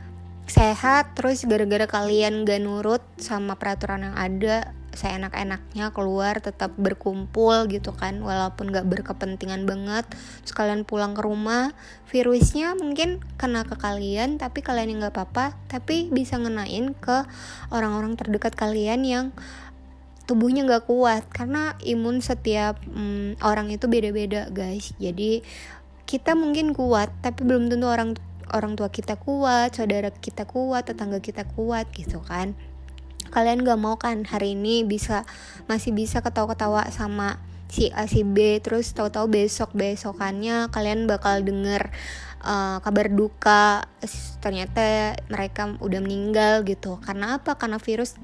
sehat 0.47 1.19
terus 1.19 1.43
gara-gara 1.43 1.91
kalian 1.91 2.47
gak 2.47 2.63
nurut 2.63 3.03
sama 3.19 3.59
peraturan 3.59 4.11
yang 4.11 4.17
ada 4.19 4.75
saya 4.93 5.17
enak-enaknya 5.17 5.91
keluar 5.97 6.39
tetap 6.39 6.77
berkumpul 6.77 7.67
gitu 7.69 7.97
kan 7.97 8.21
walaupun 8.21 8.69
gak 8.71 8.87
berkepentingan 8.89 9.65
banget. 9.65 10.05
Sekalian 10.45 10.85
pulang 10.85 11.17
ke 11.17 11.23
rumah 11.25 11.73
virusnya 12.13 12.77
mungkin 12.77 13.25
kena 13.41 13.65
ke 13.65 13.77
kalian 13.81 14.37
tapi 14.37 14.61
kalian 14.61 14.97
yang 14.97 15.01
gak 15.09 15.17
apa-apa 15.17 15.57
tapi 15.67 16.13
bisa 16.13 16.37
ngenain 16.37 16.93
ke 16.93 17.25
orang-orang 17.73 18.15
terdekat 18.21 18.53
kalian 18.53 19.05
yang 19.05 19.27
tubuhnya 20.29 20.69
gak 20.69 20.85
kuat. 20.85 21.25
Karena 21.33 21.75
imun 21.81 22.21
setiap 22.21 22.77
hmm, 22.85 23.41
orang 23.41 23.73
itu 23.73 23.89
beda-beda 23.89 24.53
guys. 24.53 24.93
Jadi 25.01 25.41
kita 26.05 26.37
mungkin 26.37 26.77
kuat 26.77 27.09
tapi 27.25 27.49
belum 27.49 27.73
tentu 27.73 27.89
orang 27.89 28.13
orang 28.53 28.77
tua 28.77 28.93
kita 28.93 29.17
kuat 29.17 29.73
saudara 29.73 30.13
kita 30.13 30.45
kuat 30.45 30.93
tetangga 30.93 31.25
kita 31.25 31.49
kuat 31.57 31.89
gitu 31.97 32.21
kan 32.21 32.53
kalian 33.33 33.65
gak 33.65 33.81
mau 33.81 33.97
kan 33.97 34.29
hari 34.29 34.53
ini 34.55 34.85
bisa 34.85 35.25
masih 35.67 35.97
bisa 35.97 36.21
ketawa-ketawa 36.21 36.87
sama 36.93 37.41
si 37.73 37.89
A 37.97 38.05
si 38.05 38.21
B 38.21 38.61
terus 38.61 38.93
tahu-tahu 38.93 39.33
besok 39.33 39.73
besokannya 39.73 40.69
kalian 40.69 41.09
bakal 41.09 41.41
denger 41.41 41.89
uh, 42.45 42.79
kabar 42.85 43.09
duka 43.09 43.89
ternyata 44.45 45.17
mereka 45.33 45.73
udah 45.81 46.01
meninggal 46.05 46.67
gitu. 46.67 47.01
Karena 47.01 47.41
apa? 47.41 47.57
Karena 47.57 47.81
virus 47.81 48.19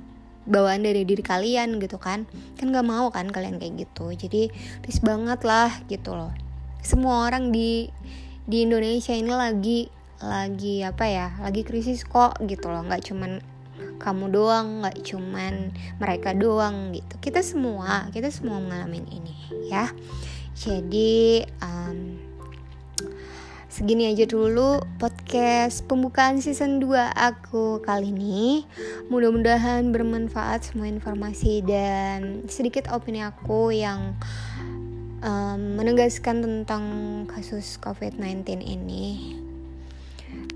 bawaan 0.45 0.85
dari 0.85 1.09
diri 1.09 1.25
kalian 1.25 1.81
gitu 1.81 1.97
kan. 1.97 2.29
Kan 2.61 2.75
gak 2.75 2.85
mau 2.85 3.09
kan 3.09 3.31
kalian 3.31 3.57
kayak 3.57 3.89
gitu. 3.89 4.13
Jadi 4.13 4.53
please 4.85 5.01
banget 5.01 5.41
lah 5.49 5.73
gitu 5.89 6.13
loh. 6.13 6.35
Semua 6.85 7.25
orang 7.25 7.49
di 7.49 7.89
di 8.45 8.69
Indonesia 8.69 9.17
ini 9.17 9.33
lagi 9.33 9.89
lagi 10.19 10.83
apa 10.83 11.05
ya? 11.09 11.29
Lagi 11.41 11.63
krisis 11.63 12.05
kok 12.05 12.37
gitu 12.45 12.69
loh. 12.69 12.85
Nggak 12.85 13.09
cuman 13.09 13.41
kamu 13.99 14.31
doang 14.31 14.83
nggak 14.83 15.03
cuman 15.03 15.75
mereka 15.99 16.33
doang 16.33 16.95
gitu. 16.95 17.15
Kita 17.19 17.43
semua 17.43 18.09
kita 18.15 18.31
semua 18.31 18.63
mengalami 18.63 19.03
ini 19.11 19.35
ya. 19.69 19.91
Jadi 20.59 21.47
um, 21.63 22.19
segini 23.71 24.11
aja 24.11 24.27
dulu 24.27 24.83
podcast 24.99 25.87
pembukaan 25.87 26.43
season 26.43 26.83
2 26.83 27.15
aku 27.15 27.79
kali 27.83 28.11
ini. 28.11 28.67
Mudah-mudahan 29.07 29.95
bermanfaat 29.95 30.73
semua 30.75 30.91
informasi 30.91 31.63
dan 31.63 32.43
sedikit 32.51 32.91
opini 32.91 33.23
aku 33.23 33.71
yang 33.71 34.19
um, 35.23 35.79
menegaskan 35.79 36.43
tentang 36.43 36.85
kasus 37.31 37.79
COVID-19 37.79 38.63
ini 38.63 39.48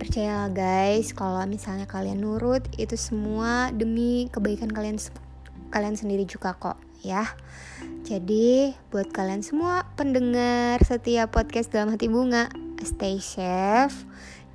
percayalah 0.03 0.51
guys 0.51 1.15
kalau 1.15 1.39
misalnya 1.47 1.87
kalian 1.87 2.27
nurut 2.27 2.67
itu 2.75 2.99
semua 2.99 3.71
demi 3.71 4.27
kebaikan 4.35 4.67
kalian 4.67 4.99
kalian 5.71 5.95
sendiri 5.95 6.27
juga 6.27 6.59
kok 6.59 6.75
ya 7.07 7.23
jadi 8.03 8.75
buat 8.91 9.15
kalian 9.15 9.47
semua 9.47 9.87
pendengar 9.95 10.83
setiap 10.83 11.31
podcast 11.31 11.71
dalam 11.71 11.95
hati 11.95 12.11
bunga 12.11 12.51
stay 12.83 13.23
safe 13.23 14.03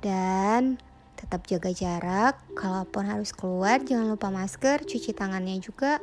dan 0.04 0.76
tetap 1.16 1.48
jaga 1.50 1.74
jarak. 1.74 2.38
Kalaupun 2.54 3.10
harus 3.10 3.34
keluar, 3.34 3.82
jangan 3.82 4.14
lupa 4.14 4.30
masker, 4.30 4.86
cuci 4.86 5.10
tangannya 5.12 5.58
juga. 5.58 5.98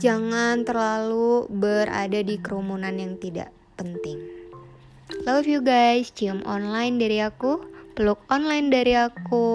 Jangan 0.00 0.64
terlalu 0.64 1.44
berada 1.52 2.16
di 2.24 2.40
kerumunan 2.40 2.96
yang 2.96 3.20
tidak 3.20 3.52
penting. 3.76 4.16
Love 5.28 5.44
you 5.44 5.60
guys, 5.60 6.08
cium 6.10 6.40
online 6.48 6.96
dari 6.96 7.20
aku, 7.20 7.75
peluk 7.96 8.20
online 8.28 8.68
dari 8.68 8.92
aku. 8.92 9.48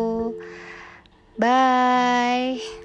Bye. 1.37 2.80